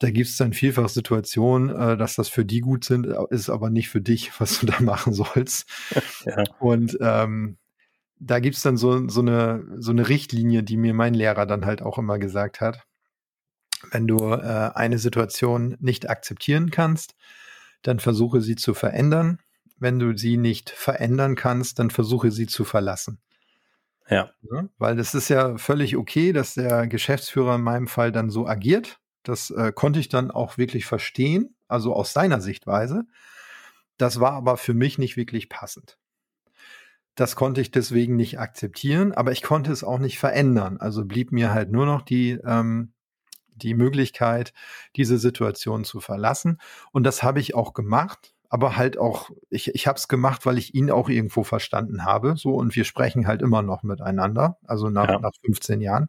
da 0.00 0.10
gibt 0.10 0.30
es 0.30 0.38
dann 0.38 0.54
vielfach 0.54 0.88
Situationen, 0.88 1.68
äh, 1.68 1.96
dass 1.96 2.16
das 2.16 2.28
für 2.28 2.44
die 2.44 2.60
gut 2.60 2.84
sind, 2.84 3.06
ist 3.06 3.50
aber 3.50 3.70
nicht 3.70 3.90
für 3.90 4.00
dich, 4.00 4.32
was 4.40 4.60
du 4.60 4.66
da 4.66 4.80
machen 4.80 5.12
sollst. 5.12 5.68
Ja. 6.26 6.44
Und 6.58 6.98
ähm, 7.00 7.56
da 8.18 8.40
gibt 8.40 8.56
es 8.56 8.62
dann 8.62 8.76
so, 8.76 9.08
so, 9.08 9.20
eine, 9.20 9.64
so 9.78 9.90
eine 9.90 10.08
Richtlinie, 10.08 10.62
die 10.62 10.76
mir 10.76 10.92
mein 10.92 11.14
Lehrer 11.14 11.46
dann 11.46 11.64
halt 11.64 11.80
auch 11.80 11.96
immer 11.96 12.18
gesagt 12.18 12.60
hat. 12.60 12.84
Wenn 13.90 14.06
du 14.06 14.18
äh, 14.18 14.70
eine 14.74 14.98
Situation 14.98 15.76
nicht 15.80 16.10
akzeptieren 16.10 16.70
kannst, 16.70 17.14
dann 17.82 17.98
versuche 17.98 18.42
sie 18.42 18.56
zu 18.56 18.74
verändern. 18.74 19.38
Wenn 19.78 19.98
du 19.98 20.16
sie 20.16 20.36
nicht 20.36 20.68
verändern 20.68 21.36
kannst, 21.36 21.78
dann 21.78 21.88
versuche 21.88 22.30
sie 22.30 22.46
zu 22.46 22.64
verlassen. 22.64 23.18
Ja. 24.10 24.30
ja. 24.52 24.68
Weil 24.78 24.98
es 24.98 25.14
ist 25.14 25.28
ja 25.28 25.56
völlig 25.56 25.96
okay, 25.96 26.32
dass 26.32 26.54
der 26.54 26.86
Geschäftsführer 26.86 27.54
in 27.54 27.62
meinem 27.62 27.86
Fall 27.86 28.12
dann 28.12 28.28
so 28.28 28.46
agiert. 28.46 29.00
Das 29.22 29.50
äh, 29.50 29.72
konnte 29.72 30.00
ich 30.00 30.08
dann 30.08 30.30
auch 30.30 30.58
wirklich 30.58 30.84
verstehen, 30.84 31.54
also 31.68 31.94
aus 31.94 32.12
seiner 32.12 32.40
Sichtweise. 32.40 33.04
Das 33.96 34.18
war 34.18 34.32
aber 34.32 34.56
für 34.56 34.74
mich 34.74 34.98
nicht 34.98 35.16
wirklich 35.16 35.48
passend. 35.48 35.98
Das 37.14 37.36
konnte 37.36 37.60
ich 37.60 37.70
deswegen 37.70 38.16
nicht 38.16 38.38
akzeptieren, 38.38 39.12
aber 39.12 39.32
ich 39.32 39.42
konnte 39.42 39.70
es 39.72 39.84
auch 39.84 39.98
nicht 39.98 40.18
verändern. 40.18 40.78
Also 40.78 41.04
blieb 41.04 41.32
mir 41.32 41.52
halt 41.52 41.70
nur 41.70 41.86
noch 41.86 42.02
die, 42.02 42.38
ähm, 42.44 42.92
die 43.54 43.74
Möglichkeit, 43.74 44.54
diese 44.96 45.18
Situation 45.18 45.84
zu 45.84 46.00
verlassen. 46.00 46.58
Und 46.92 47.04
das 47.04 47.22
habe 47.22 47.40
ich 47.40 47.54
auch 47.54 47.74
gemacht 47.74 48.34
aber 48.52 48.76
halt 48.76 48.98
auch, 48.98 49.30
ich, 49.48 49.72
ich 49.74 49.86
habe 49.86 49.96
es 49.96 50.08
gemacht, 50.08 50.44
weil 50.44 50.58
ich 50.58 50.74
ihn 50.74 50.90
auch 50.90 51.08
irgendwo 51.08 51.44
verstanden 51.44 52.04
habe. 52.04 52.34
So, 52.36 52.54
und 52.54 52.74
wir 52.74 52.84
sprechen 52.84 53.28
halt 53.28 53.42
immer 53.42 53.62
noch 53.62 53.84
miteinander, 53.84 54.58
also 54.66 54.90
nach, 54.90 55.08
ja. 55.08 55.20
nach 55.20 55.30
15 55.44 55.80
Jahren, 55.80 56.08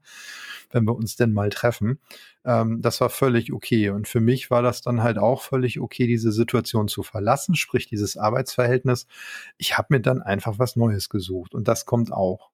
wenn 0.72 0.86
wir 0.86 0.96
uns 0.96 1.16
denn 1.16 1.34
mal 1.34 1.52
treffen. 1.52 2.00
Ähm, 2.44 2.82
das 2.82 3.00
war 3.00 3.12
völlig 3.12 3.54
okay. 3.54 3.92
Und 3.92 4.08
für 4.08 4.22
mich 4.22 4.50
war 4.50 4.64
das 4.64 4.82
dann 4.82 5.04
halt 5.04 5.20
auch 5.20 5.44
völlig 5.44 5.80
okay, 5.80 6.08
diese 6.08 6.32
Situation 6.32 6.88
zu 6.88 7.04
verlassen, 7.04 7.54
sprich 7.54 7.86
dieses 7.86 8.18
Arbeitsverhältnis. 8.18 9.06
Ich 9.60 9.78
habe 9.78 9.88
mir 9.92 10.02
dann 10.02 10.24
einfach 10.24 10.58
was 10.58 10.76
Neues 10.76 11.10
gesucht 11.10 11.54
und 11.54 11.68
das 11.68 11.86
kommt 11.86 12.12
auch 12.12 12.50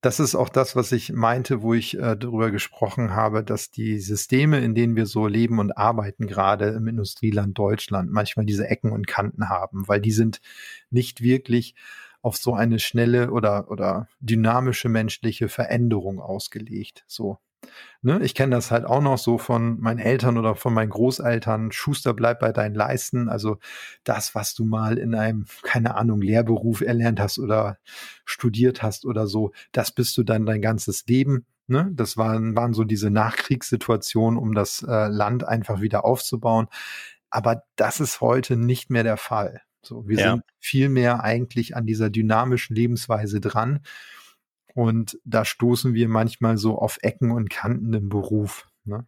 das 0.00 0.20
ist 0.20 0.34
auch 0.34 0.48
das, 0.48 0.76
was 0.76 0.92
ich 0.92 1.12
meinte, 1.12 1.62
wo 1.62 1.74
ich 1.74 1.98
äh, 1.98 2.16
darüber 2.16 2.50
gesprochen 2.50 3.14
habe, 3.14 3.42
dass 3.42 3.70
die 3.70 3.98
Systeme, 3.98 4.60
in 4.60 4.74
denen 4.74 4.94
wir 4.94 5.06
so 5.06 5.26
leben 5.26 5.58
und 5.58 5.76
arbeiten, 5.76 6.26
gerade 6.26 6.68
im 6.68 6.86
Industrieland 6.86 7.58
Deutschland, 7.58 8.10
manchmal 8.10 8.46
diese 8.46 8.68
Ecken 8.68 8.92
und 8.92 9.06
Kanten 9.06 9.48
haben, 9.48 9.88
weil 9.88 10.00
die 10.00 10.12
sind 10.12 10.40
nicht 10.90 11.22
wirklich 11.22 11.74
auf 12.22 12.36
so 12.36 12.54
eine 12.54 12.78
schnelle 12.78 13.30
oder, 13.30 13.70
oder 13.70 14.08
dynamische 14.20 14.88
menschliche 14.88 15.48
Veränderung 15.48 16.20
ausgelegt. 16.20 17.04
So. 17.06 17.38
Ne, 18.02 18.20
ich 18.22 18.34
kenne 18.34 18.54
das 18.54 18.70
halt 18.70 18.84
auch 18.84 19.00
noch 19.00 19.18
so 19.18 19.36
von 19.38 19.80
meinen 19.80 19.98
Eltern 19.98 20.38
oder 20.38 20.54
von 20.54 20.72
meinen 20.72 20.90
Großeltern. 20.90 21.72
Schuster 21.72 22.14
bleibt 22.14 22.40
bei 22.40 22.52
deinen 22.52 22.74
Leisten. 22.74 23.28
Also 23.28 23.58
das, 24.04 24.34
was 24.34 24.54
du 24.54 24.64
mal 24.64 24.98
in 24.98 25.14
einem, 25.14 25.46
keine 25.62 25.96
Ahnung, 25.96 26.20
Lehrberuf 26.20 26.82
erlernt 26.82 27.18
hast 27.18 27.38
oder 27.38 27.78
studiert 28.24 28.82
hast 28.82 29.06
oder 29.06 29.26
so, 29.26 29.52
das 29.72 29.90
bist 29.92 30.16
du 30.18 30.22
dann 30.22 30.46
dein 30.46 30.62
ganzes 30.62 31.04
Leben. 31.06 31.46
Ne? 31.66 31.90
Das 31.94 32.16
waren, 32.16 32.54
waren 32.54 32.74
so 32.74 32.84
diese 32.84 33.10
Nachkriegssituationen, 33.10 34.38
um 34.38 34.54
das 34.54 34.84
äh, 34.86 35.08
Land 35.08 35.44
einfach 35.44 35.80
wieder 35.80 36.04
aufzubauen. 36.04 36.68
Aber 37.30 37.64
das 37.74 37.98
ist 37.98 38.20
heute 38.20 38.56
nicht 38.56 38.88
mehr 38.88 39.02
der 39.02 39.16
Fall. 39.16 39.62
So, 39.82 40.06
wir 40.06 40.18
ja. 40.18 40.30
sind 40.32 40.44
viel 40.60 40.88
mehr 40.88 41.24
eigentlich 41.24 41.76
an 41.76 41.86
dieser 41.86 42.10
dynamischen 42.10 42.76
Lebensweise 42.76 43.40
dran. 43.40 43.80
Und 44.76 45.18
da 45.24 45.46
stoßen 45.46 45.94
wir 45.94 46.06
manchmal 46.06 46.58
so 46.58 46.76
auf 46.76 46.98
Ecken 47.00 47.30
und 47.30 47.48
Kanten 47.48 47.94
im 47.94 48.10
Beruf. 48.10 48.68
Ne? 48.84 49.06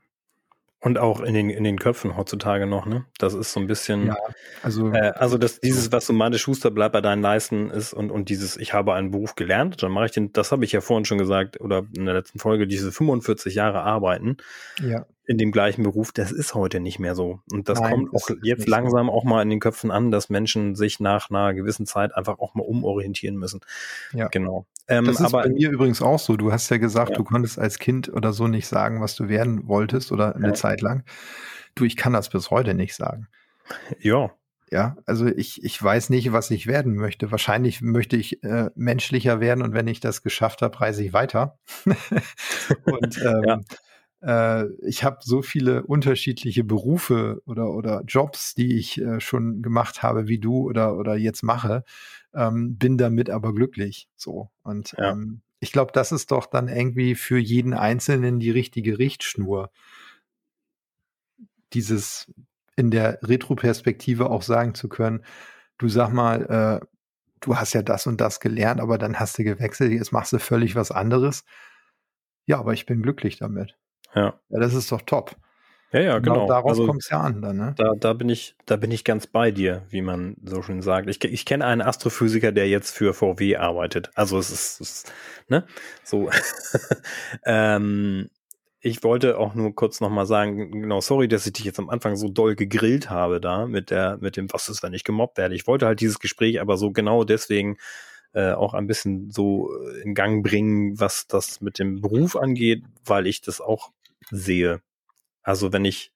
Und 0.80 0.96
auch 0.96 1.20
in 1.20 1.34
den, 1.34 1.50
in 1.50 1.62
den 1.62 1.78
Köpfen 1.78 2.16
heutzutage 2.16 2.66
noch, 2.66 2.86
ne? 2.86 3.04
Das 3.18 3.34
ist 3.34 3.52
so 3.52 3.60
ein 3.60 3.66
bisschen. 3.66 4.06
Ja, 4.06 4.16
also. 4.62 4.90
Äh, 4.92 5.12
also, 5.14 5.36
dass 5.36 5.60
dieses, 5.60 5.92
was 5.92 6.06
du 6.06 6.14
meinte, 6.14 6.38
Schuster, 6.38 6.70
bleib 6.70 6.92
bei 6.92 7.02
deinen 7.02 7.20
Leisten 7.20 7.68
ist 7.68 7.92
und, 7.92 8.10
und 8.10 8.30
dieses, 8.30 8.56
ich 8.56 8.72
habe 8.72 8.94
einen 8.94 9.10
Beruf 9.10 9.34
gelernt, 9.34 9.82
dann 9.82 9.92
mache 9.92 10.06
ich 10.06 10.12
den, 10.12 10.32
das 10.32 10.52
habe 10.52 10.64
ich 10.64 10.72
ja 10.72 10.80
vorhin 10.80 11.04
schon 11.04 11.18
gesagt, 11.18 11.60
oder 11.60 11.84
in 11.94 12.06
der 12.06 12.14
letzten 12.14 12.38
Folge, 12.38 12.66
diese 12.66 12.90
45 12.90 13.54
Jahre 13.54 13.82
arbeiten. 13.82 14.38
Ja. 14.80 15.04
In 15.26 15.36
dem 15.36 15.52
gleichen 15.52 15.82
Beruf, 15.82 16.12
das 16.12 16.32
ist 16.32 16.54
heute 16.54 16.80
nicht 16.80 16.98
mehr 16.98 17.14
so. 17.14 17.40
Und 17.52 17.68
das 17.68 17.80
Nein, 17.80 17.90
kommt 17.90 18.14
auch 18.14 18.30
jetzt 18.42 18.66
langsam 18.66 19.08
so. 19.08 19.12
auch 19.12 19.24
mal 19.24 19.42
in 19.42 19.50
den 19.50 19.60
Köpfen 19.60 19.90
an, 19.90 20.10
dass 20.10 20.30
Menschen 20.30 20.76
sich 20.76 21.00
nach 21.00 21.28
einer 21.28 21.52
gewissen 21.52 21.84
Zeit 21.84 22.14
einfach 22.14 22.38
auch 22.38 22.54
mal 22.54 22.62
umorientieren 22.62 23.36
müssen. 23.36 23.60
Ja. 24.14 24.28
Genau. 24.28 24.64
Ähm, 24.88 25.04
das 25.04 25.20
ist 25.20 25.32
bei 25.32 25.48
mir 25.48 25.70
übrigens 25.70 26.00
auch 26.00 26.18
so. 26.18 26.36
Du 26.36 26.50
hast 26.50 26.70
ja 26.70 26.78
gesagt, 26.78 27.10
ja. 27.10 27.16
du 27.16 27.24
konntest 27.24 27.58
als 27.58 27.78
Kind 27.78 28.08
oder 28.08 28.32
so 28.32 28.48
nicht 28.48 28.66
sagen, 28.66 29.00
was 29.00 29.14
du 29.14 29.28
werden 29.28 29.68
wolltest 29.68 30.12
oder 30.12 30.34
eine 30.34 30.48
ja. 30.48 30.54
Zeit 30.54 30.80
lang. 30.80 31.04
Du, 31.74 31.84
ich 31.84 31.96
kann 31.96 32.14
das 32.14 32.30
bis 32.30 32.50
heute 32.50 32.74
nicht 32.74 32.94
sagen. 32.94 33.28
Ja. 34.00 34.30
Ja, 34.70 34.96
also 35.06 35.26
ich, 35.26 35.64
ich 35.64 35.82
weiß 35.82 36.10
nicht, 36.10 36.32
was 36.32 36.50
ich 36.50 36.66
werden 36.66 36.94
möchte. 36.94 37.30
Wahrscheinlich 37.30 37.80
möchte 37.80 38.16
ich 38.16 38.42
äh, 38.44 38.70
menschlicher 38.74 39.40
werden 39.40 39.62
und 39.62 39.72
wenn 39.72 39.88
ich 39.88 40.00
das 40.00 40.22
geschafft 40.22 40.60
habe, 40.60 40.78
reise 40.78 41.02
ich 41.02 41.14
weiter. 41.14 41.58
und 42.84 43.18
ähm, 43.24 43.64
ja. 44.20 44.60
äh, 44.60 44.66
ich 44.86 45.04
habe 45.04 45.18
so 45.22 45.40
viele 45.40 45.84
unterschiedliche 45.84 46.64
Berufe 46.64 47.40
oder, 47.46 47.70
oder 47.70 48.02
Jobs, 48.06 48.54
die 48.54 48.76
ich 48.76 49.00
äh, 49.00 49.20
schon 49.20 49.62
gemacht 49.62 50.02
habe, 50.02 50.28
wie 50.28 50.38
du 50.38 50.68
oder, 50.68 50.98
oder 50.98 51.16
jetzt 51.16 51.42
mache 51.42 51.84
ähm, 52.38 52.78
bin 52.78 52.96
damit 52.96 53.28
aber 53.28 53.52
glücklich. 53.52 54.08
So. 54.16 54.50
Und 54.62 54.94
ja. 54.96 55.10
ähm, 55.10 55.42
ich 55.60 55.72
glaube, 55.72 55.90
das 55.92 56.12
ist 56.12 56.30
doch 56.30 56.46
dann 56.46 56.68
irgendwie 56.68 57.16
für 57.16 57.38
jeden 57.38 57.74
Einzelnen 57.74 58.38
die 58.38 58.52
richtige 58.52 58.98
Richtschnur. 58.98 59.70
Dieses 61.72 62.32
in 62.76 62.92
der 62.92 63.18
Retroperspektive 63.22 64.30
auch 64.30 64.42
sagen 64.42 64.74
zu 64.74 64.88
können, 64.88 65.24
du 65.78 65.88
sag 65.88 66.12
mal, 66.12 66.80
äh, 66.80 66.86
du 67.40 67.56
hast 67.56 67.72
ja 67.72 67.82
das 67.82 68.06
und 68.06 68.20
das 68.20 68.38
gelernt, 68.38 68.80
aber 68.80 68.98
dann 68.98 69.18
hast 69.18 69.36
du 69.38 69.44
gewechselt, 69.44 69.90
jetzt 69.90 70.12
machst 70.12 70.32
du 70.32 70.38
völlig 70.38 70.76
was 70.76 70.92
anderes. 70.92 71.44
Ja, 72.46 72.60
aber 72.60 72.72
ich 72.72 72.86
bin 72.86 73.02
glücklich 73.02 73.36
damit. 73.36 73.76
Ja. 74.14 74.40
Ja, 74.48 74.60
das 74.60 74.74
ist 74.74 74.92
doch 74.92 75.02
top. 75.02 75.36
Ja, 75.92 76.00
ja, 76.00 76.18
genau. 76.18 76.34
genau. 76.34 76.48
Darauf 76.48 76.70
also, 76.70 76.86
kommt 76.86 77.02
es 77.02 77.08
ja 77.08 77.20
an, 77.20 77.40
dann, 77.40 77.56
ne? 77.56 77.74
Da, 77.76 77.94
da 77.98 78.12
bin 78.12 78.28
ich, 78.28 78.54
da 78.66 78.76
bin 78.76 78.90
ich 78.90 79.04
ganz 79.04 79.26
bei 79.26 79.50
dir, 79.50 79.82
wie 79.88 80.02
man 80.02 80.36
so 80.44 80.62
schön 80.62 80.82
sagt. 80.82 81.08
Ich, 81.08 81.22
ich 81.24 81.44
kenne 81.46 81.64
einen 81.64 81.80
Astrophysiker, 81.80 82.52
der 82.52 82.68
jetzt 82.68 82.90
für 82.90 83.14
VW 83.14 83.56
arbeitet. 83.56 84.10
Also 84.14 84.38
es 84.38 84.50
ist, 84.50 84.80
es 84.80 84.90
ist 84.90 85.12
ne, 85.48 85.64
so. 86.04 86.28
ähm, 87.46 88.28
ich 88.80 89.02
wollte 89.02 89.38
auch 89.38 89.54
nur 89.54 89.74
kurz 89.74 90.00
nochmal 90.00 90.26
sagen, 90.26 90.70
genau, 90.82 91.00
sorry, 91.00 91.26
dass 91.26 91.46
ich 91.46 91.54
dich 91.54 91.64
jetzt 91.64 91.78
am 91.78 91.90
Anfang 91.90 92.16
so 92.16 92.28
doll 92.28 92.54
gegrillt 92.54 93.10
habe 93.10 93.40
da 93.40 93.66
mit 93.66 93.90
der, 93.90 94.18
mit 94.20 94.36
dem, 94.36 94.52
was 94.52 94.68
ist, 94.68 94.82
wenn 94.82 94.92
ich 94.92 95.04
gemobbt 95.04 95.38
werde. 95.38 95.54
Ich 95.54 95.66
wollte 95.66 95.86
halt 95.86 96.00
dieses 96.00 96.20
Gespräch 96.20 96.60
aber 96.60 96.76
so 96.76 96.92
genau 96.92 97.24
deswegen 97.24 97.76
äh, 98.34 98.52
auch 98.52 98.74
ein 98.74 98.86
bisschen 98.86 99.30
so 99.30 99.70
in 100.04 100.14
Gang 100.14 100.44
bringen, 100.44 101.00
was 101.00 101.26
das 101.26 101.60
mit 101.60 101.78
dem 101.78 102.00
Beruf 102.00 102.36
angeht, 102.36 102.84
weil 103.04 103.26
ich 103.26 103.40
das 103.40 103.60
auch 103.60 103.90
sehe. 104.30 104.80
Also 105.48 105.72
wenn 105.72 105.86
ich, 105.86 106.12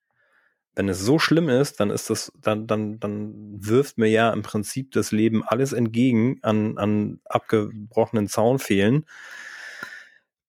wenn 0.75 0.91
es 0.91 1.01
so 1.01 1.19
schlimm 1.19 1.49
ist, 1.49 1.81
dann 1.81 1.89
ist 1.89 2.11
das, 2.11 2.33
dann, 2.39 2.67
dann, 2.67 3.01
dann 3.01 3.33
wirft 3.67 3.97
mir 3.97 4.09
ja 4.09 4.31
im 4.31 4.43
Prinzip 4.43 4.93
das 4.93 5.11
Leben 5.11 5.43
alles 5.43 5.73
entgegen 5.73 6.39
an, 6.43 6.77
an 6.77 7.21
abgebrochenen 7.25 8.29
Zaunfehlen, 8.29 9.07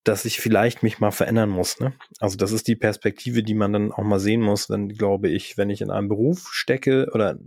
dass 0.04 0.26
ich 0.26 0.42
vielleicht 0.42 0.84
mich 0.84 1.00
mal 1.00 1.12
verändern 1.12 1.50
muss. 1.50 1.80
Ne? 1.80 1.94
Also 2.20 2.36
das 2.36 2.52
ist 2.52 2.68
die 2.68 2.76
Perspektive, 2.76 3.42
die 3.42 3.54
man 3.54 3.72
dann 3.72 3.94
auch 3.94 4.04
mal 4.04 4.20
sehen 4.20 4.42
muss, 4.42 4.70
wenn, 4.70 4.90
glaube 4.90 5.30
ich, 5.30 5.58
wenn 5.58 5.70
ich 5.70 5.80
in 5.80 5.90
einem 5.90 6.10
Beruf 6.10 6.50
stecke 6.52 7.10
oder 7.14 7.40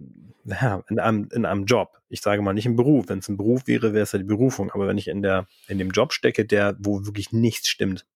ja, 0.46 0.84
in 0.88 0.98
einem, 0.98 1.28
in 1.32 1.44
einem 1.44 1.66
Job. 1.66 2.00
Ich 2.08 2.22
sage 2.22 2.40
mal 2.40 2.54
nicht 2.54 2.64
im 2.64 2.76
Beruf. 2.76 3.10
Wenn 3.10 3.18
es 3.18 3.28
ein 3.28 3.36
Beruf 3.36 3.66
wäre, 3.66 3.92
wäre 3.92 4.04
es 4.04 4.12
ja 4.12 4.18
die 4.18 4.24
Berufung. 4.24 4.70
Aber 4.70 4.88
wenn 4.88 4.96
ich 4.96 5.08
in 5.08 5.20
der, 5.20 5.46
in 5.68 5.76
dem 5.76 5.90
Job 5.90 6.14
stecke, 6.14 6.46
der, 6.46 6.76
wo 6.78 7.04
wirklich 7.04 7.30
nichts 7.30 7.68
stimmt, 7.68 8.06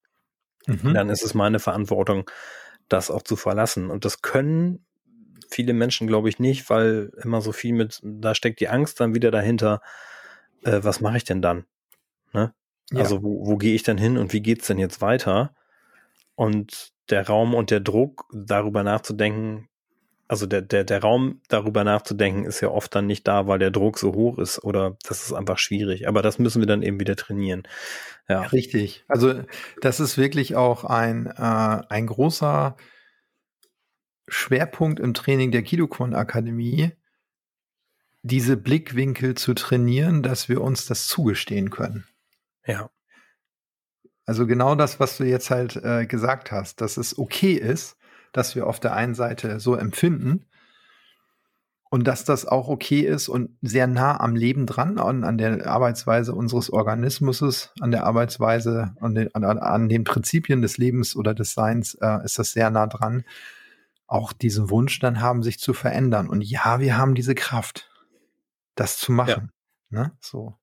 mhm. 0.66 0.94
dann 0.94 1.10
ist 1.10 1.22
es 1.22 1.34
meine 1.34 1.58
Verantwortung, 1.58 2.24
das 2.92 3.10
auch 3.10 3.22
zu 3.22 3.36
verlassen. 3.36 3.90
Und 3.90 4.04
das 4.04 4.20
können 4.22 4.84
viele 5.50 5.72
Menschen, 5.72 6.06
glaube 6.06 6.28
ich, 6.28 6.38
nicht, 6.38 6.68
weil 6.70 7.12
immer 7.22 7.40
so 7.40 7.52
viel 7.52 7.72
mit, 7.72 8.00
da 8.02 8.34
steckt 8.34 8.60
die 8.60 8.68
Angst 8.68 9.00
dann 9.00 9.14
wieder 9.14 9.30
dahinter, 9.30 9.80
äh, 10.62 10.80
was 10.82 11.00
mache 11.00 11.16
ich 11.16 11.24
denn 11.24 11.42
dann? 11.42 11.64
Ne? 12.32 12.52
Ja. 12.90 13.00
Also 13.00 13.22
wo, 13.22 13.46
wo 13.46 13.56
gehe 13.56 13.74
ich 13.74 13.82
denn 13.82 13.98
hin 13.98 14.18
und 14.18 14.32
wie 14.32 14.42
geht's 14.42 14.66
denn 14.66 14.78
jetzt 14.78 15.00
weiter? 15.00 15.54
Und 16.34 16.92
der 17.08 17.26
Raum 17.26 17.54
und 17.54 17.70
der 17.70 17.80
Druck, 17.80 18.28
darüber 18.32 18.82
nachzudenken, 18.82 19.68
also 20.30 20.46
der, 20.46 20.62
der, 20.62 20.84
der 20.84 21.00
Raum 21.00 21.40
darüber 21.48 21.82
nachzudenken, 21.82 22.44
ist 22.44 22.60
ja 22.60 22.68
oft 22.68 22.94
dann 22.94 23.06
nicht 23.06 23.26
da, 23.26 23.48
weil 23.48 23.58
der 23.58 23.72
Druck 23.72 23.98
so 23.98 24.14
hoch 24.14 24.38
ist 24.38 24.62
oder 24.62 24.96
das 25.02 25.24
ist 25.24 25.32
einfach 25.32 25.58
schwierig. 25.58 26.06
Aber 26.06 26.22
das 26.22 26.38
müssen 26.38 26.62
wir 26.62 26.68
dann 26.68 26.84
eben 26.84 27.00
wieder 27.00 27.16
trainieren. 27.16 27.64
Ja. 28.28 28.42
Richtig. 28.42 29.04
Also 29.08 29.42
das 29.80 29.98
ist 29.98 30.18
wirklich 30.18 30.54
auch 30.54 30.84
ein, 30.84 31.26
äh, 31.26 31.82
ein 31.88 32.06
großer 32.06 32.76
Schwerpunkt 34.28 35.00
im 35.00 35.14
Training 35.14 35.50
der 35.50 35.64
Kidoquan 35.64 36.14
Akademie, 36.14 36.92
diese 38.22 38.56
Blickwinkel 38.56 39.34
zu 39.34 39.52
trainieren, 39.54 40.22
dass 40.22 40.48
wir 40.48 40.60
uns 40.60 40.86
das 40.86 41.08
zugestehen 41.08 41.70
können. 41.70 42.06
Ja. 42.64 42.88
Also 44.26 44.46
genau 44.46 44.76
das, 44.76 45.00
was 45.00 45.16
du 45.16 45.24
jetzt 45.24 45.50
halt 45.50 45.74
äh, 45.74 46.06
gesagt 46.06 46.52
hast, 46.52 46.80
dass 46.80 46.98
es 46.98 47.18
okay 47.18 47.54
ist, 47.54 47.96
dass 48.32 48.54
wir 48.54 48.66
auf 48.66 48.80
der 48.80 48.94
einen 48.94 49.14
Seite 49.14 49.60
so 49.60 49.74
empfinden 49.74 50.46
und 51.90 52.04
dass 52.06 52.24
das 52.24 52.46
auch 52.46 52.68
okay 52.68 53.00
ist 53.00 53.28
und 53.28 53.56
sehr 53.62 53.88
nah 53.88 54.18
am 54.20 54.36
Leben 54.36 54.64
dran, 54.66 54.98
an, 54.98 55.24
an 55.24 55.38
der 55.38 55.66
Arbeitsweise 55.66 56.32
unseres 56.34 56.70
Organismus, 56.72 57.72
an 57.80 57.90
der 57.90 58.04
Arbeitsweise, 58.04 58.94
an 59.00 59.14
den, 59.16 59.34
an, 59.34 59.44
an 59.44 59.88
den 59.88 60.04
Prinzipien 60.04 60.62
des 60.62 60.78
Lebens 60.78 61.16
oder 61.16 61.34
des 61.34 61.52
Seins 61.52 61.94
äh, 61.94 62.24
ist 62.24 62.38
das 62.38 62.52
sehr 62.52 62.70
nah 62.70 62.86
dran. 62.86 63.24
Auch 64.06 64.32
diesen 64.32 64.70
Wunsch 64.70 65.00
dann 65.00 65.20
haben, 65.20 65.42
sich 65.42 65.58
zu 65.58 65.72
verändern. 65.72 66.28
Und 66.28 66.42
ja, 66.42 66.78
wir 66.78 66.96
haben 66.96 67.16
diese 67.16 67.34
Kraft, 67.34 67.90
das 68.76 68.96
zu 68.96 69.10
machen. 69.10 69.50
Ja. 69.90 70.02
Ne? 70.02 70.12
So. 70.20 70.54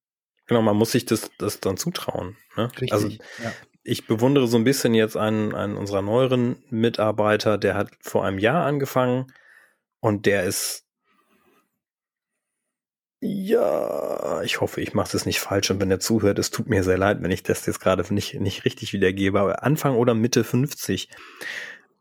Genau, 0.48 0.62
man 0.62 0.78
muss 0.78 0.94
sich 0.94 1.06
das, 1.06 1.30
das 1.38 1.60
dann 1.60 1.76
zutrauen. 1.76 2.38
Ne? 2.56 2.72
Richtig, 2.72 2.94
also, 2.94 3.10
ja 3.10 3.52
ich 3.88 4.06
bewundere 4.06 4.48
so 4.48 4.58
ein 4.58 4.66
bisschen 4.66 4.94
jetzt 4.94 5.16
einen, 5.16 5.56
einen 5.56 5.78
unserer 5.78 6.02
neueren 6.02 6.58
Mitarbeiter, 6.70 7.58
der 7.58 7.76
hat 7.76 7.92
vor 8.02 8.26
einem 8.26 8.38
Jahr 8.38 8.66
angefangen 8.66 9.28
und 10.02 10.26
der 10.26 10.44
ist 10.44 10.84
ja, 13.22 14.42
ich 14.44 14.62
hoffe, 14.62 14.82
ich 14.82 14.94
mache 14.94 15.12
das 15.14 15.26
nicht 15.26 15.40
falsch 15.40 15.72
und 15.72 15.80
wenn 15.80 15.90
er 15.90 16.00
zuhört, 16.00 16.38
es 16.38 16.52
tut 16.52 16.68
mir 16.68 16.84
sehr 16.84 16.98
leid, 16.98 17.24
wenn 17.24 17.32
ich 17.32 17.44
das 17.44 17.66
jetzt 17.66 17.80
gerade 17.80 18.14
nicht, 18.14 18.40
nicht 18.40 18.66
richtig 18.66 18.94
wiedergebe, 18.94 19.40
aber 19.40 19.64
Anfang 19.64 19.96
oder 19.96 20.14
Mitte 20.14 20.44
50 20.44 21.10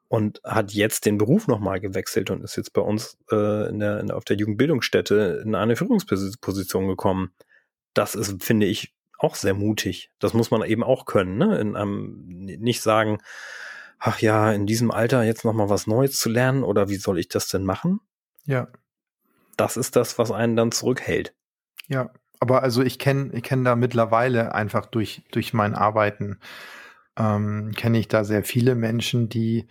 und 0.08 0.40
hat 0.44 0.72
jetzt 0.72 1.06
den 1.06 1.18
Beruf 1.18 1.46
nochmal 1.46 1.80
gewechselt 1.80 2.30
und 2.30 2.42
ist 2.42 2.56
jetzt 2.56 2.72
bei 2.72 2.82
uns 2.82 3.16
äh, 3.30 3.68
in 3.68 3.78
der, 3.78 4.00
in, 4.00 4.10
auf 4.10 4.24
der 4.24 4.36
Jugendbildungsstätte 4.36 5.42
in 5.44 5.54
eine 5.54 5.76
Führungsposition 5.76 6.88
gekommen. 6.88 7.32
Das 7.94 8.14
ist, 8.14 8.42
finde 8.44 8.66
ich, 8.66 8.95
auch 9.18 9.34
sehr 9.34 9.54
mutig. 9.54 10.10
Das 10.18 10.34
muss 10.34 10.50
man 10.50 10.62
eben 10.62 10.82
auch 10.82 11.06
können, 11.06 11.38
ne? 11.38 11.58
In 11.58 11.76
einem, 11.76 12.24
nicht 12.26 12.82
sagen, 12.82 13.18
ach 13.98 14.20
ja, 14.20 14.52
in 14.52 14.66
diesem 14.66 14.90
Alter 14.90 15.22
jetzt 15.22 15.44
nochmal 15.44 15.68
was 15.68 15.86
Neues 15.86 16.18
zu 16.18 16.28
lernen 16.28 16.62
oder 16.62 16.88
wie 16.88 16.96
soll 16.96 17.18
ich 17.18 17.28
das 17.28 17.48
denn 17.48 17.64
machen? 17.64 18.00
Ja. 18.44 18.68
Das 19.56 19.76
ist 19.76 19.96
das, 19.96 20.18
was 20.18 20.30
einen 20.30 20.56
dann 20.56 20.72
zurückhält. 20.72 21.34
Ja, 21.88 22.10
aber 22.40 22.62
also 22.62 22.82
ich 22.82 22.98
kenne 22.98 23.30
ich 23.32 23.42
kenne 23.42 23.64
da 23.64 23.76
mittlerweile 23.76 24.54
einfach 24.54 24.86
durch, 24.86 25.22
durch 25.30 25.54
mein 25.54 25.74
Arbeiten, 25.74 26.38
ähm, 27.16 27.72
kenne 27.74 27.98
ich 27.98 28.08
da 28.08 28.24
sehr 28.24 28.44
viele 28.44 28.74
Menschen, 28.74 29.28
die 29.28 29.66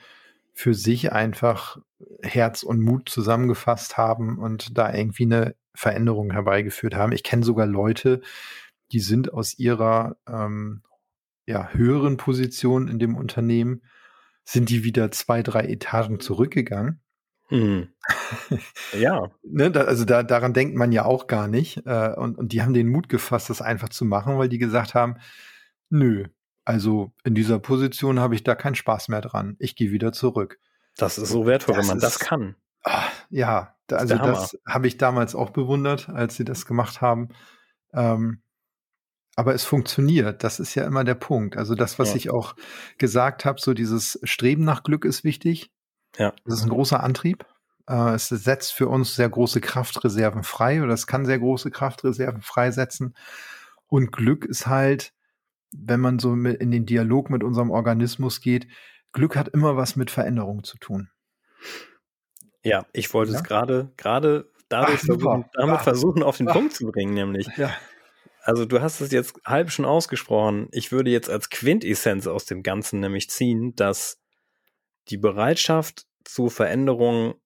für 0.53 0.73
sich 0.73 1.11
einfach 1.11 1.77
Herz 2.21 2.63
und 2.63 2.81
Mut 2.81 3.09
zusammengefasst 3.09 3.97
haben 3.97 4.39
und 4.39 4.77
da 4.77 4.93
irgendwie 4.93 5.25
eine 5.25 5.55
Veränderung 5.75 6.31
herbeigeführt 6.31 6.95
haben. 6.95 7.11
Ich 7.11 7.23
kenne 7.23 7.43
sogar 7.43 7.67
Leute, 7.67 8.21
die 8.95 9.01
sind 9.01 9.33
aus 9.33 9.59
ihrer 9.59 10.15
ähm, 10.25 10.81
ja, 11.45 11.67
höheren 11.73 12.15
Position 12.15 12.87
in 12.87 12.97
dem 12.97 13.17
Unternehmen, 13.17 13.81
sind 14.45 14.69
die 14.69 14.85
wieder 14.85 15.11
zwei, 15.11 15.43
drei 15.43 15.65
Etagen 15.65 16.21
zurückgegangen. 16.21 17.01
Mhm. 17.49 17.89
ja. 18.97 19.31
ne, 19.43 19.69
da, 19.69 19.81
also 19.81 20.05
da, 20.05 20.23
daran 20.23 20.53
denkt 20.53 20.77
man 20.77 20.93
ja 20.93 21.03
auch 21.03 21.27
gar 21.27 21.49
nicht. 21.49 21.85
Äh, 21.85 22.13
und, 22.15 22.37
und 22.37 22.53
die 22.53 22.61
haben 22.61 22.73
den 22.73 22.87
Mut 22.87 23.09
gefasst, 23.09 23.49
das 23.49 23.61
einfach 23.61 23.89
zu 23.89 24.05
machen, 24.05 24.37
weil 24.37 24.47
die 24.47 24.59
gesagt 24.59 24.93
haben, 24.95 25.17
nö, 25.89 26.27
also 26.63 27.11
in 27.25 27.35
dieser 27.35 27.59
Position 27.59 28.21
habe 28.21 28.33
ich 28.33 28.45
da 28.45 28.55
keinen 28.55 28.75
Spaß 28.75 29.09
mehr 29.09 29.19
dran. 29.19 29.57
Ich 29.59 29.75
gehe 29.75 29.91
wieder 29.91 30.13
zurück. 30.13 30.57
Das 30.95 31.17
ist 31.17 31.31
so 31.31 31.45
wertvoll, 31.45 31.75
das 31.75 31.83
wenn 31.83 31.87
man 31.89 31.97
ist, 31.97 32.03
das 32.03 32.19
kann. 32.19 32.55
Ach, 32.83 33.11
ja, 33.29 33.75
da, 33.87 33.97
also 33.97 34.15
das 34.15 34.57
habe 34.65 34.87
ich 34.87 34.97
damals 34.97 35.35
auch 35.35 35.49
bewundert, 35.49 36.07
als 36.07 36.37
sie 36.37 36.45
das 36.45 36.65
gemacht 36.65 37.01
haben. 37.01 37.27
Ähm, 37.93 38.41
aber 39.35 39.53
es 39.53 39.65
funktioniert. 39.65 40.43
Das 40.43 40.59
ist 40.59 40.75
ja 40.75 40.85
immer 40.85 41.03
der 41.03 41.15
Punkt. 41.15 41.57
Also 41.57 41.75
das, 41.75 41.99
was 41.99 42.09
ja. 42.09 42.15
ich 42.15 42.29
auch 42.31 42.55
gesagt 42.97 43.45
habe, 43.45 43.59
so 43.59 43.73
dieses 43.73 44.19
Streben 44.23 44.63
nach 44.63 44.83
Glück 44.83 45.05
ist 45.05 45.23
wichtig. 45.23 45.71
Ja. 46.17 46.33
Das 46.45 46.59
ist 46.59 46.63
ein 46.63 46.69
großer 46.69 47.03
Antrieb. 47.03 47.45
Äh, 47.87 48.13
es 48.13 48.29
setzt 48.29 48.73
für 48.73 48.87
uns 48.87 49.15
sehr 49.15 49.29
große 49.29 49.59
Kraftreserven 49.59 50.43
frei 50.43 50.81
oder 50.81 50.93
es 50.93 51.07
kann 51.07 51.25
sehr 51.25 51.39
große 51.39 51.69
Kraftreserven 51.71 52.41
freisetzen. 52.41 53.15
Und 53.87 54.11
Glück 54.11 54.45
ist 54.45 54.67
halt, 54.67 55.13
wenn 55.71 55.99
man 55.99 56.19
so 56.19 56.33
in 56.33 56.71
den 56.71 56.85
Dialog 56.85 57.29
mit 57.29 57.43
unserem 57.43 57.69
Organismus 57.69 58.39
geht, 58.39 58.67
Glück 59.11 59.35
hat 59.35 59.49
immer 59.49 59.75
was 59.75 59.95
mit 59.95 60.11
Veränderung 60.11 60.63
zu 60.63 60.77
tun. 60.77 61.09
Ja, 62.63 62.85
ich 62.93 63.13
wollte 63.13 63.33
ja? 63.33 63.39
es 63.39 63.43
gerade, 63.43 63.91
gerade 63.97 64.51
dadurch 64.69 64.99
Ach, 65.01 65.05
versuchen, 65.05 65.45
damit 65.53 65.75
Ach. 65.79 65.83
versuchen, 65.83 66.23
auf 66.23 66.37
den 66.37 66.49
Ach. 66.49 66.53
Punkt 66.53 66.73
zu 66.73 66.87
bringen, 66.87 67.13
nämlich. 67.13 67.47
Ja. 67.57 67.71
Also 68.45 68.65
du 68.65 68.79
hast 68.79 69.01
es 69.01 69.11
jetzt 69.11 69.39
halb 69.43 69.71
schon 69.71 69.85
ausgesprochen. 69.85 70.67
Ich 70.71 70.91
würde 70.91 71.09
jetzt 71.09 71.31
als 71.31 71.49
Quintessenz 71.49 72.27
aus 72.27 72.45
dem 72.45 72.61
Ganzen 72.61 72.99
nämlich 72.99 73.27
ziehen, 73.27 73.75
dass 73.75 74.21
die 75.09 75.17
Bereitschaft 75.17 76.05
zur 76.23 76.51
Veränderung 76.51 77.41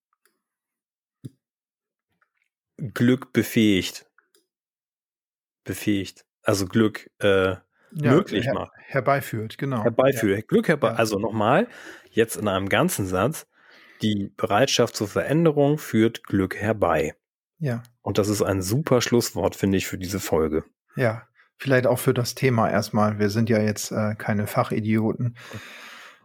Glück 2.75 3.31
befähigt. 3.31 4.07
Befähigt. 5.63 6.25
Also 6.43 6.65
Glück 6.65 7.09
äh, 7.19 7.51
ja, 7.51 7.61
möglich 7.91 8.45
her 8.45 8.53
macht. 8.53 8.73
Herbeiführt, 8.75 9.57
genau. 9.57 9.81
Herbeiführt. 9.83 10.39
Ja. 10.39 10.45
Glück 10.45 10.67
herbei. 10.67 10.89
Ja. 10.89 10.95
Also 10.95 11.17
nochmal, 11.17 11.69
jetzt 12.09 12.35
in 12.35 12.49
einem 12.49 12.67
ganzen 12.67 13.07
Satz. 13.07 13.47
Die 14.01 14.33
Bereitschaft 14.35 14.97
zur 14.97 15.07
Veränderung 15.07 15.77
führt 15.77 16.23
Glück 16.23 16.57
herbei. 16.57 17.15
Ja. 17.57 17.83
Und 18.01 18.17
das 18.17 18.27
ist 18.27 18.41
ein 18.41 18.61
super 18.61 19.01
Schlusswort, 19.01 19.55
finde 19.55 19.77
ich, 19.77 19.87
für 19.87 19.97
diese 19.97 20.19
Folge. 20.19 20.65
Ja. 20.99 21.23
Vielleicht 21.57 21.87
auch 21.87 21.99
für 21.99 22.13
das 22.13 22.35
Thema 22.35 22.69
erstmal. 22.69 23.19
Wir 23.19 23.29
sind 23.29 23.49
ja 23.49 23.59
jetzt 23.59 23.91
äh, 23.91 24.15
keine 24.15 24.47
Fachidioten. 24.47 25.35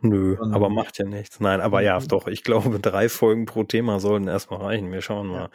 Nö, 0.00 0.36
Und, 0.38 0.52
aber 0.54 0.68
macht 0.68 0.98
ja 0.98 1.06
nichts. 1.06 1.40
Nein, 1.40 1.60
aber 1.60 1.80
ja, 1.80 1.98
mhm. 1.98 2.08
doch, 2.08 2.28
ich 2.28 2.44
glaube, 2.44 2.78
drei 2.80 3.08
Folgen 3.08 3.46
pro 3.46 3.64
Thema 3.64 4.00
sollten 4.00 4.28
erstmal 4.28 4.60
reichen. 4.60 4.92
Wir 4.92 5.00
schauen 5.00 5.28
mal. 5.28 5.40
Ja. 5.40 5.50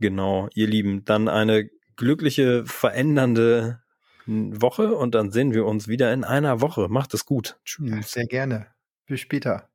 Genau, 0.00 0.48
ihr 0.54 0.66
Lieben, 0.66 1.04
dann 1.04 1.28
eine 1.28 1.70
glückliche, 1.96 2.64
verändernde 2.66 3.80
Woche 4.26 4.94
und 4.94 5.14
dann 5.14 5.30
sehen 5.30 5.54
wir 5.54 5.64
uns 5.64 5.88
wieder 5.88 6.12
in 6.12 6.24
einer 6.24 6.60
Woche. 6.60 6.88
Macht 6.88 7.14
es 7.14 7.24
gut. 7.24 7.58
Tschüss. 7.64 7.90
Ja, 7.90 8.02
sehr 8.02 8.26
gerne. 8.26 8.66
Bis 9.06 9.20
später. 9.20 9.68